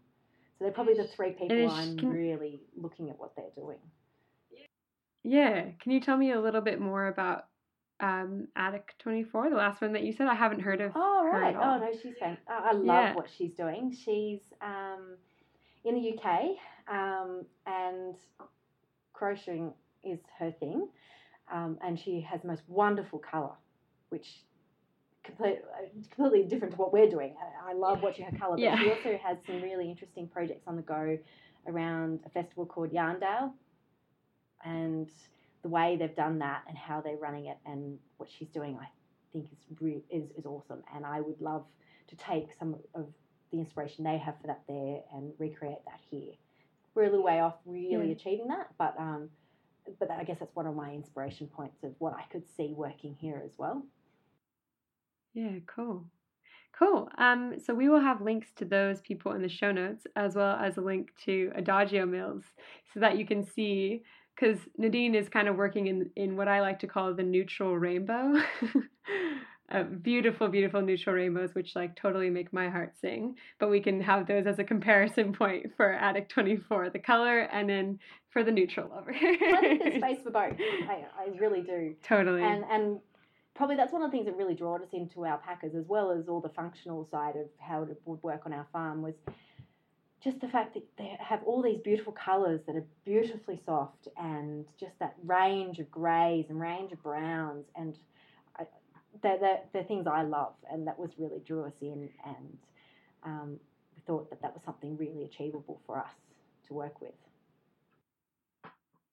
So 0.57 0.63
they're 0.63 0.71
probably 0.73 0.93
the 0.93 1.03
three 1.03 1.31
people 1.31 1.69
I'm 1.69 1.97
can- 1.97 2.09
really 2.09 2.61
looking 2.75 3.09
at 3.09 3.19
what 3.19 3.35
they're 3.35 3.53
doing. 3.55 3.77
Yeah. 5.23 5.65
Can 5.81 5.91
you 5.91 5.99
tell 5.99 6.17
me 6.17 6.31
a 6.31 6.39
little 6.41 6.61
bit 6.61 6.79
more 6.79 7.07
about 7.07 7.47
um, 7.99 8.47
Attic 8.55 8.95
24, 8.99 9.49
the 9.51 9.55
last 9.55 9.81
one 9.81 9.93
that 9.93 10.03
you 10.03 10.13
said? 10.13 10.27
I 10.27 10.33
haven't 10.33 10.61
heard 10.61 10.81
of. 10.81 10.93
Oh 10.95 11.29
right. 11.31 11.55
Oh 11.55 11.77
no, 11.77 11.91
she's 12.01 12.15
fan. 12.19 12.37
I 12.47 12.69
I 12.69 12.71
love 12.71 12.85
Yeah. 12.85 13.13
what 13.13 13.27
she's 13.37 13.53
doing. 13.53 13.91
She's 13.91 14.39
um, 14.61 15.17
in 15.83 15.93
the 15.93 16.17
UK, 16.17 16.57
um, 16.91 17.45
and 17.67 18.15
crocheting 19.25 19.71
is 20.03 20.19
her 20.39 20.51
thing, 20.59 20.87
um, 21.53 21.77
and 21.85 21.99
she 21.99 22.21
has 22.21 22.41
the 22.41 22.47
most 22.47 22.63
wonderful 22.67 23.19
colour, 23.19 23.51
which 24.09 24.43
complete, 25.23 25.59
uh, 25.63 25.85
completely 26.15 26.43
different 26.49 26.73
to 26.73 26.77
what 26.79 26.91
we're 26.91 27.07
doing. 27.09 27.35
I, 27.39 27.71
I 27.71 27.73
love 27.73 28.01
watching 28.01 28.25
her 28.25 28.35
colour, 28.35 28.55
but 28.55 28.61
Yeah. 28.61 28.79
she 28.79 28.89
also 28.89 29.19
has 29.23 29.37
some 29.45 29.61
really 29.61 29.89
interesting 29.91 30.27
projects 30.27 30.63
on 30.65 30.75
the 30.75 30.81
go 30.81 31.19
around 31.67 32.21
a 32.25 32.29
festival 32.29 32.65
called 32.65 32.91
Yarndale, 32.91 33.51
and 34.65 35.07
the 35.61 35.69
way 35.69 35.97
they've 35.97 36.15
done 36.15 36.39
that 36.39 36.63
and 36.67 36.75
how 36.75 37.01
they're 37.01 37.17
running 37.17 37.45
it 37.45 37.57
and 37.67 37.99
what 38.17 38.27
she's 38.35 38.49
doing, 38.49 38.75
I 38.81 38.87
think 39.31 39.45
is 39.51 39.77
re- 39.79 40.03
is 40.09 40.31
is 40.35 40.45
awesome. 40.47 40.81
And 40.95 41.05
I 41.05 41.21
would 41.21 41.39
love 41.39 41.65
to 42.07 42.15
take 42.15 42.47
some 42.57 42.75
of 42.95 43.05
the 43.51 43.59
inspiration 43.59 44.03
they 44.03 44.17
have 44.17 44.35
for 44.41 44.47
that 44.47 44.61
there 44.67 45.01
and 45.13 45.31
recreate 45.37 45.85
that 45.85 45.99
here. 46.09 46.33
We're 46.95 47.03
a 47.03 47.09
little 47.09 47.23
way 47.23 47.39
off 47.39 47.55
really 47.65 48.07
Yeah. 48.07 48.13
achieving 48.13 48.47
that, 48.47 48.67
but 48.77 48.95
um, 48.99 49.29
but 49.99 50.11
I 50.11 50.23
guess 50.23 50.39
that's 50.39 50.55
one 50.55 50.67
of 50.67 50.75
my 50.75 50.91
inspiration 50.93 51.47
points 51.47 51.83
of 51.83 51.93
what 51.99 52.13
I 52.13 52.23
could 52.31 52.43
see 52.55 52.73
working 52.75 53.15
here 53.19 53.41
as 53.45 53.57
well. 53.57 53.83
Yeah, 55.33 55.59
cool. 55.67 56.05
Cool. 56.77 57.09
Um, 57.17 57.55
so 57.63 57.73
we 57.73 57.89
will 57.89 57.99
have 57.99 58.21
links 58.21 58.47
to 58.57 58.65
those 58.65 59.01
people 59.01 59.33
in 59.33 59.41
the 59.41 59.49
show 59.49 59.71
notes, 59.71 60.05
as 60.15 60.35
well 60.35 60.55
as 60.55 60.77
a 60.77 60.81
link 60.81 61.09
to 61.25 61.51
Adagio 61.55 62.05
Mills, 62.05 62.43
so 62.93 62.99
that 62.99 63.17
you 63.17 63.25
can 63.25 63.43
see. 63.43 64.03
Because 64.35 64.59
Nadine 64.77 65.13
is 65.13 65.29
kind 65.29 65.47
of 65.47 65.55
working 65.57 65.87
in 65.87 66.09
in 66.15 66.35
what 66.37 66.47
I 66.47 66.61
like 66.61 66.79
to 66.79 66.87
call 66.87 67.13
the 67.13 67.23
neutral 67.23 67.77
rainbow. 67.77 68.33
uh, 69.71 69.83
beautiful, 69.83 70.47
beautiful 70.47 70.81
neutral 70.81 71.15
rainbows, 71.15 71.53
which 71.53 71.75
like 71.75 71.95
totally 71.95 72.29
make 72.29 72.51
my 72.51 72.69
heart 72.69 72.93
sing. 72.99 73.35
But 73.59 73.69
we 73.69 73.79
can 73.79 74.01
have 74.01 74.27
those 74.27 74.45
as 74.45 74.59
a 74.59 74.63
comparison 74.63 75.33
point 75.41 75.67
for 75.77 75.93
Attic 75.93 76.29
Twenty 76.29 76.57
Four, 76.57 76.89
the 76.89 76.99
color, 76.99 77.41
and 77.41 77.69
then 77.69 77.99
for 78.29 78.43
the 78.43 78.51
neutral 78.51 78.89
lover. 78.89 79.13
I 79.13 79.59
think 79.61 79.83
there's 79.83 79.95
space 80.01 80.23
for 80.23 80.31
both. 80.31 80.53
I, 80.59 81.05
I 81.17 81.37
really 81.39 81.61
do. 81.61 81.95
totally. 82.03 82.43
And 82.43 82.63
and 82.69 82.99
probably 83.55 83.75
that's 83.75 83.93
one 83.93 84.01
of 84.01 84.11
the 84.11 84.17
things 84.17 84.25
that 84.25 84.37
really 84.37 84.55
drawed 84.55 84.81
us 84.81 84.89
into 84.93 85.25
alpacas, 85.25 85.75
as 85.75 85.85
well 85.87 86.11
as 86.11 86.27
all 86.27 86.41
the 86.41 86.49
functional 86.49 87.07
side 87.11 87.35
of 87.35 87.47
how 87.59 87.83
it 87.83 88.01
would 88.05 88.23
work 88.23 88.41
on 88.45 88.53
our 88.53 88.67
farm, 88.71 89.01
was 89.01 89.15
just 90.23 90.39
the 90.39 90.47
fact 90.47 90.75
that 90.75 90.83
they 90.97 91.17
have 91.19 91.41
all 91.45 91.61
these 91.61 91.79
beautiful 91.83 92.13
colours 92.13 92.61
that 92.67 92.75
are 92.75 92.85
beautifully 93.05 93.59
soft, 93.65 94.07
and 94.17 94.65
just 94.79 94.93
that 94.99 95.15
range 95.25 95.79
of 95.79 95.89
greys 95.89 96.45
and 96.49 96.59
range 96.59 96.91
of 96.91 97.01
browns, 97.01 97.65
and 97.75 97.97
I, 98.57 98.65
they're, 99.21 99.39
they're, 99.39 99.59
they're 99.73 99.83
things 99.83 100.07
I 100.07 100.23
love, 100.23 100.53
and 100.71 100.87
that 100.87 100.97
was 100.97 101.11
really 101.17 101.39
drew 101.45 101.63
us 101.65 101.73
in, 101.81 102.09
and 102.25 102.57
um, 103.23 103.59
we 103.95 104.01
thought 104.07 104.29
that 104.29 104.41
that 104.41 104.53
was 104.53 104.61
something 104.65 104.97
really 104.97 105.23
achievable 105.25 105.79
for 105.85 105.97
us 105.97 106.11
to 106.67 106.73
work 106.73 107.01
with. 107.01 107.13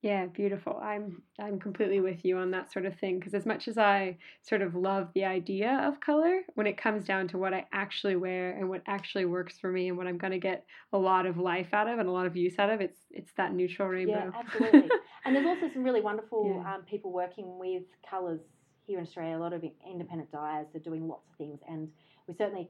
Yeah, 0.00 0.26
beautiful. 0.26 0.78
I'm 0.80 1.22
I'm 1.40 1.58
completely 1.58 1.98
with 1.98 2.24
you 2.24 2.38
on 2.38 2.52
that 2.52 2.72
sort 2.72 2.86
of 2.86 2.96
thing 3.00 3.18
because 3.18 3.34
as 3.34 3.44
much 3.44 3.66
as 3.66 3.78
I 3.78 4.16
sort 4.42 4.62
of 4.62 4.76
love 4.76 5.08
the 5.14 5.24
idea 5.24 5.72
of 5.82 5.98
color, 5.98 6.42
when 6.54 6.68
it 6.68 6.78
comes 6.78 7.04
down 7.04 7.26
to 7.28 7.38
what 7.38 7.52
I 7.52 7.66
actually 7.72 8.14
wear 8.14 8.52
and 8.52 8.68
what 8.68 8.82
actually 8.86 9.24
works 9.24 9.58
for 9.58 9.72
me 9.72 9.88
and 9.88 9.98
what 9.98 10.06
I'm 10.06 10.16
going 10.16 10.30
to 10.30 10.38
get 10.38 10.64
a 10.92 10.98
lot 10.98 11.26
of 11.26 11.36
life 11.36 11.74
out 11.74 11.88
of 11.88 11.98
and 11.98 12.08
a 12.08 12.12
lot 12.12 12.26
of 12.26 12.36
use 12.36 12.60
out 12.60 12.70
of, 12.70 12.80
it's 12.80 13.00
it's 13.10 13.32
that 13.38 13.52
neutral 13.52 13.88
rainbow. 13.88 14.30
Yeah, 14.32 14.40
absolutely. 14.40 14.88
and 15.24 15.34
there's 15.34 15.46
also 15.46 15.68
some 15.74 15.82
really 15.82 16.00
wonderful 16.00 16.62
Yeah. 16.64 16.74
um, 16.74 16.82
people 16.82 17.10
working 17.10 17.58
with 17.58 17.82
colours 18.08 18.40
here 18.88 18.98
in 18.98 19.04
Australia. 19.04 19.36
A 19.36 19.38
lot 19.38 19.52
of 19.52 19.62
independent 19.88 20.32
dyers 20.32 20.66
are 20.74 20.80
doing 20.80 21.06
lots 21.06 21.28
of 21.30 21.36
things, 21.36 21.60
and 21.68 21.88
we 22.26 22.34
certainly, 22.34 22.68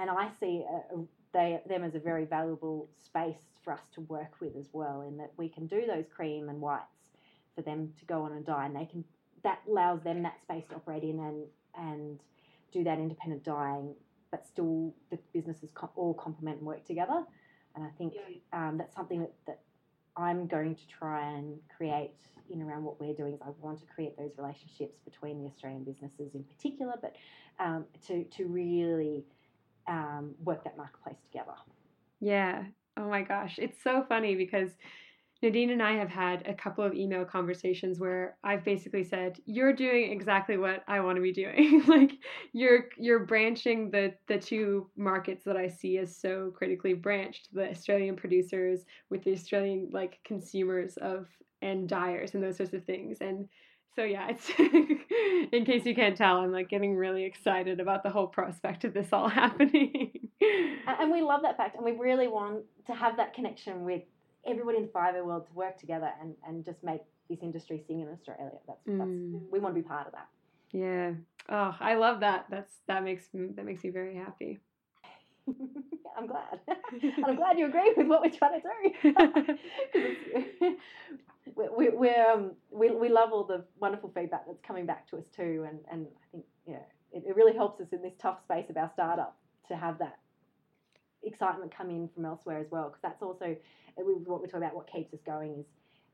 and 0.00 0.10
I 0.10 0.30
see 0.40 0.64
a, 0.68 0.96
a, 0.96 1.04
they 1.32 1.60
them 1.68 1.84
as 1.84 1.94
a 1.94 2.00
very 2.00 2.24
valuable 2.24 2.88
space 2.96 3.44
for 3.62 3.72
us 3.72 3.82
to 3.94 4.00
work 4.00 4.40
with 4.40 4.56
as 4.56 4.68
well. 4.72 5.02
In 5.02 5.16
that 5.18 5.32
we 5.36 5.48
can 5.48 5.66
do 5.66 5.86
those 5.86 6.06
cream 6.14 6.48
and 6.48 6.60
whites 6.60 7.12
for 7.54 7.62
them 7.62 7.92
to 8.00 8.04
go 8.06 8.22
on 8.22 8.32
and 8.32 8.44
dye, 8.44 8.66
and 8.66 8.74
they 8.74 8.86
can 8.86 9.04
that 9.44 9.60
allows 9.68 10.02
them 10.02 10.22
that 10.22 10.40
space 10.42 10.64
to 10.70 10.76
operate 10.76 11.04
in 11.04 11.20
and 11.20 11.44
and 11.76 12.20
do 12.72 12.82
that 12.84 12.98
independent 12.98 13.44
dyeing, 13.44 13.94
but 14.30 14.46
still 14.46 14.94
the 15.10 15.18
businesses 15.32 15.70
co- 15.74 15.90
all 15.96 16.14
complement 16.14 16.58
and 16.58 16.66
work 16.66 16.84
together. 16.84 17.24
And 17.76 17.84
I 17.84 17.90
think 17.98 18.14
um, 18.52 18.78
that's 18.78 18.94
something 18.94 19.20
that, 19.20 19.32
that 19.46 19.60
I'm 20.16 20.46
going 20.46 20.74
to 20.74 20.86
try 20.86 21.26
and 21.30 21.58
create 21.76 22.12
in 22.50 22.62
around 22.62 22.84
what 22.84 23.00
we're 23.00 23.14
doing. 23.14 23.34
Is 23.34 23.40
I 23.42 23.50
want 23.60 23.78
to 23.80 23.86
create 23.86 24.16
those 24.16 24.32
relationships 24.36 24.98
between 25.04 25.42
the 25.42 25.48
Australian 25.48 25.84
businesses 25.84 26.34
in 26.34 26.44
particular, 26.44 26.94
but 27.00 27.14
um, 27.58 27.84
to 28.06 28.24
to 28.24 28.46
really 28.46 29.24
um, 29.86 30.34
work 30.44 30.64
that 30.64 30.76
marketplace 30.76 31.16
together. 31.30 31.54
Yeah. 32.20 32.64
Oh 32.96 33.08
my 33.08 33.22
gosh. 33.22 33.58
It's 33.58 33.82
so 33.82 34.04
funny 34.08 34.34
because 34.34 34.70
Nadine 35.42 35.70
and 35.70 35.82
I 35.82 35.92
have 35.92 36.10
had 36.10 36.46
a 36.46 36.52
couple 36.52 36.84
of 36.84 36.94
email 36.94 37.24
conversations 37.24 37.98
where 37.98 38.36
I've 38.44 38.62
basically 38.62 39.04
said, 39.04 39.38
"You're 39.46 39.72
doing 39.72 40.12
exactly 40.12 40.58
what 40.58 40.82
I 40.86 41.00
want 41.00 41.16
to 41.16 41.22
be 41.22 41.32
doing. 41.32 41.82
like 41.88 42.12
you're 42.52 42.86
you're 42.98 43.24
branching 43.24 43.90
the 43.90 44.14
the 44.26 44.38
two 44.38 44.90
markets 44.96 45.44
that 45.44 45.56
I 45.56 45.68
see 45.68 45.96
as 45.98 46.14
so 46.14 46.52
critically 46.54 46.92
branched, 46.92 47.48
the 47.54 47.70
Australian 47.70 48.16
producers 48.16 48.84
with 49.08 49.24
the 49.24 49.32
Australian 49.32 49.88
like 49.92 50.18
consumers 50.24 50.96
of 50.98 51.26
and 51.62 51.88
dyers 51.88 52.34
and 52.34 52.42
those 52.42 52.58
sorts 52.58 52.74
of 52.74 52.84
things." 52.84 53.18
And 53.22 53.48
so 53.96 54.04
yeah, 54.04 54.28
it's 54.28 54.50
in 55.52 55.64
case 55.64 55.86
you 55.86 55.94
can't 55.94 56.16
tell, 56.16 56.36
I'm 56.36 56.52
like 56.52 56.68
getting 56.68 56.94
really 56.94 57.24
excited 57.24 57.80
about 57.80 58.02
the 58.02 58.10
whole 58.10 58.26
prospect 58.26 58.84
of 58.84 58.92
this 58.92 59.08
all 59.10 59.28
happening. 59.42 60.28
And 60.86 61.10
we 61.10 61.22
love 61.22 61.42
that 61.42 61.56
fact, 61.56 61.76
and 61.76 61.84
we 61.84 61.92
really 61.92 62.28
want 62.28 62.64
to 62.86 62.94
have 62.94 63.16
that 63.16 63.32
connection 63.34 63.84
with 63.84 64.02
everybody 64.46 64.78
in 64.78 64.84
the 64.84 64.90
fibre 64.92 65.24
world 65.24 65.46
to 65.46 65.52
work 65.54 65.78
together 65.78 66.10
and, 66.20 66.34
and 66.46 66.64
just 66.64 66.82
make 66.82 67.02
this 67.28 67.38
industry 67.42 67.82
sing 67.86 68.00
in 68.00 68.08
Australia. 68.08 68.50
That's, 68.66 68.80
that's 68.86 68.98
Mm. 69.00 69.40
we 69.50 69.58
want 69.58 69.74
to 69.74 69.80
be 69.82 69.86
part 69.86 70.06
of 70.06 70.12
that. 70.12 70.28
Yeah. 70.72 71.12
Oh, 71.48 71.74
I 71.80 71.94
love 71.94 72.20
that. 72.20 72.46
That's 72.50 72.72
that 72.86 73.02
makes 73.02 73.24
that 73.32 73.64
makes 73.64 73.82
me 73.82 73.90
very 73.90 74.14
happy. 74.14 74.60
I'm 76.16 76.26
glad. 76.26 76.60
and 76.92 77.24
I'm 77.24 77.36
glad 77.36 77.58
you 77.58 77.66
agree 77.66 77.92
with 77.96 78.06
what 78.06 78.20
we're 78.22 78.30
trying 78.30 78.60
to 78.60 78.68
do. 79.02 79.56
we, 81.56 81.68
we, 81.76 81.88
we're, 81.90 82.30
um, 82.30 82.52
we, 82.70 82.90
we 82.90 83.08
love 83.08 83.32
all 83.32 83.44
the 83.44 83.64
wonderful 83.80 84.10
feedback 84.14 84.46
that's 84.46 84.60
coming 84.66 84.86
back 84.86 85.08
to 85.10 85.16
us 85.16 85.24
too. 85.34 85.66
And, 85.68 85.78
and 85.90 86.06
I 86.06 86.26
think, 86.32 86.44
you 86.66 86.74
know, 86.74 86.86
it, 87.12 87.24
it 87.26 87.36
really 87.36 87.54
helps 87.56 87.80
us 87.80 87.88
in 87.92 88.02
this 88.02 88.12
tough 88.20 88.40
space 88.44 88.66
of 88.70 88.76
our 88.76 88.90
startup 88.94 89.36
to 89.68 89.76
have 89.76 89.98
that 89.98 90.18
excitement 91.22 91.74
come 91.76 91.90
in 91.90 92.08
from 92.14 92.24
elsewhere 92.24 92.58
as 92.58 92.70
well. 92.70 92.88
Because 92.88 93.02
that's 93.02 93.22
also 93.22 93.56
uh, 93.98 94.02
what 94.02 94.40
we're 94.40 94.46
talking 94.46 94.62
about, 94.62 94.74
what 94.74 94.90
keeps 94.90 95.12
us 95.14 95.20
going 95.24 95.60
is 95.60 95.66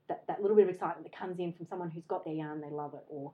that, 0.09 0.23
that 0.29 0.41
little 0.41 0.57
bit 0.57 0.65
of 0.65 0.75
excitement 0.75 1.05
that 1.05 1.17
comes 1.17 1.39
in 1.39 1.53
from 1.53 1.67
someone 1.67 1.91
who's 1.91 2.05
got 2.09 2.25
their 2.25 2.35
yarn, 2.35 2.61
they 2.61 2.71
love 2.71 2.95
it, 2.95 3.05
or 3.09 3.33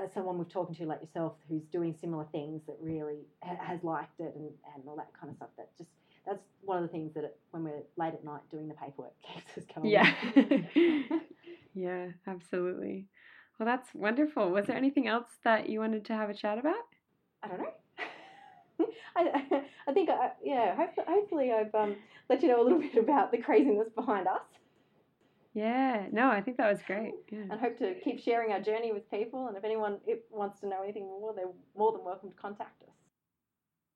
uh, 0.00 0.06
someone 0.12 0.38
we've 0.38 0.48
talking 0.48 0.74
to 0.74 0.86
like 0.86 1.00
yourself 1.00 1.34
who's 1.48 1.62
doing 1.72 1.94
similar 2.00 2.26
things 2.32 2.62
that 2.66 2.76
really 2.80 3.20
ha- 3.42 3.56
has 3.60 3.82
liked 3.82 4.18
it 4.20 4.34
and, 4.34 4.50
and 4.74 4.84
all 4.86 4.96
that 4.96 5.08
kind 5.18 5.30
of 5.30 5.36
stuff. 5.36 5.50
That 5.56 5.68
just 5.78 5.90
that's 6.26 6.42
one 6.62 6.78
of 6.78 6.82
the 6.82 6.88
things 6.88 7.12
that 7.14 7.24
it, 7.24 7.38
when 7.50 7.64
we're 7.64 7.82
late 7.96 8.14
at 8.14 8.24
night 8.24 8.40
doing 8.50 8.68
the 8.68 8.74
paperwork 8.74 9.12
keeps 9.34 9.58
us 9.58 9.64
going. 9.74 9.90
Yeah. 9.90 10.10
yeah, 11.74 12.06
absolutely. 12.26 13.06
Well, 13.58 13.66
that's 13.66 13.94
wonderful. 13.94 14.50
Was 14.50 14.66
there 14.66 14.76
anything 14.76 15.06
else 15.06 15.28
that 15.44 15.68
you 15.68 15.78
wanted 15.80 16.04
to 16.06 16.14
have 16.14 16.28
a 16.28 16.34
chat 16.34 16.58
about? 16.58 16.74
I 17.42 17.48
don't 17.48 17.58
know. 17.58 17.74
I, 19.16 19.62
I 19.86 19.92
think 19.92 20.10
I, 20.10 20.30
yeah. 20.42 20.74
Hopefully, 20.74 21.06
hopefully 21.08 21.52
I've 21.52 21.74
um, 21.74 21.96
let 22.28 22.42
you 22.42 22.48
know 22.48 22.60
a 22.60 22.64
little 22.64 22.80
bit 22.94 22.96
about 22.96 23.30
the 23.30 23.38
craziness 23.38 23.88
behind 23.94 24.26
us, 24.26 24.40
Yeah. 25.54 26.06
No, 26.12 26.28
I 26.28 26.40
think 26.40 26.56
that 26.56 26.70
was 26.70 26.80
great. 26.86 27.14
Yeah. 27.30 27.40
and 27.50 27.60
hope 27.60 27.78
to 27.78 27.94
keep 28.02 28.20
sharing 28.20 28.52
our 28.52 28.60
journey 28.60 28.92
with 28.92 29.10
people. 29.10 29.46
And 29.48 29.56
if 29.56 29.64
anyone 29.64 29.98
wants 30.30 30.60
to 30.60 30.68
know 30.68 30.82
anything 30.82 31.04
more, 31.04 31.32
they're 31.34 31.46
more 31.76 31.92
than 31.92 32.04
welcome 32.04 32.30
to 32.30 32.36
contact 32.36 32.82
us. 32.82 32.88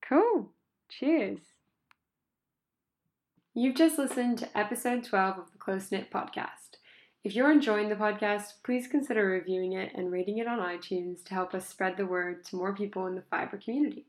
Cool. 0.09 0.51
Cheers. 0.89 1.41
You've 3.55 3.75
just 3.75 3.99
listened 3.99 4.39
to 4.39 4.57
episode 4.59 5.03
12 5.05 5.39
of 5.39 5.53
the 5.53 5.59
Close 5.59 5.91
Knit 5.91 6.11
Podcast. 6.13 6.77
If 7.25 7.35
you're 7.35 7.51
enjoying 7.51 7.89
the 7.89 7.97
podcast, 7.97 8.53
please 8.65 8.87
consider 8.87 9.27
reviewing 9.27 9.73
it 9.73 9.91
and 9.95 10.13
rating 10.13 10.39
it 10.39 10.47
on 10.47 10.61
iTunes 10.61 11.25
to 11.25 11.35
help 11.35 11.53
us 11.55 11.69
spread 11.69 11.97
the 11.97 12.07
word 12.07 12.45
to 12.47 12.57
more 12.57 12.73
people 12.75 13.07
in 13.07 13.17
the 13.17 13.25
fiber 13.29 13.57
community. 13.59 14.07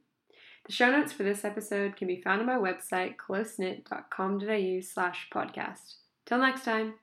The 0.66 0.74
show 0.74 0.92
notes 0.92 1.12
for 1.12 1.24
this 1.24 1.44
episode 1.44 1.96
can 1.96 2.08
be 2.08 2.22
found 2.22 2.42
on 2.42 2.46
my 2.46 2.56
website, 2.56 3.16
closeknit.com.au 3.16 4.82
slash 4.82 5.28
podcast. 5.34 5.96
Till 6.26 6.38
next 6.38 6.64
time. 6.64 7.00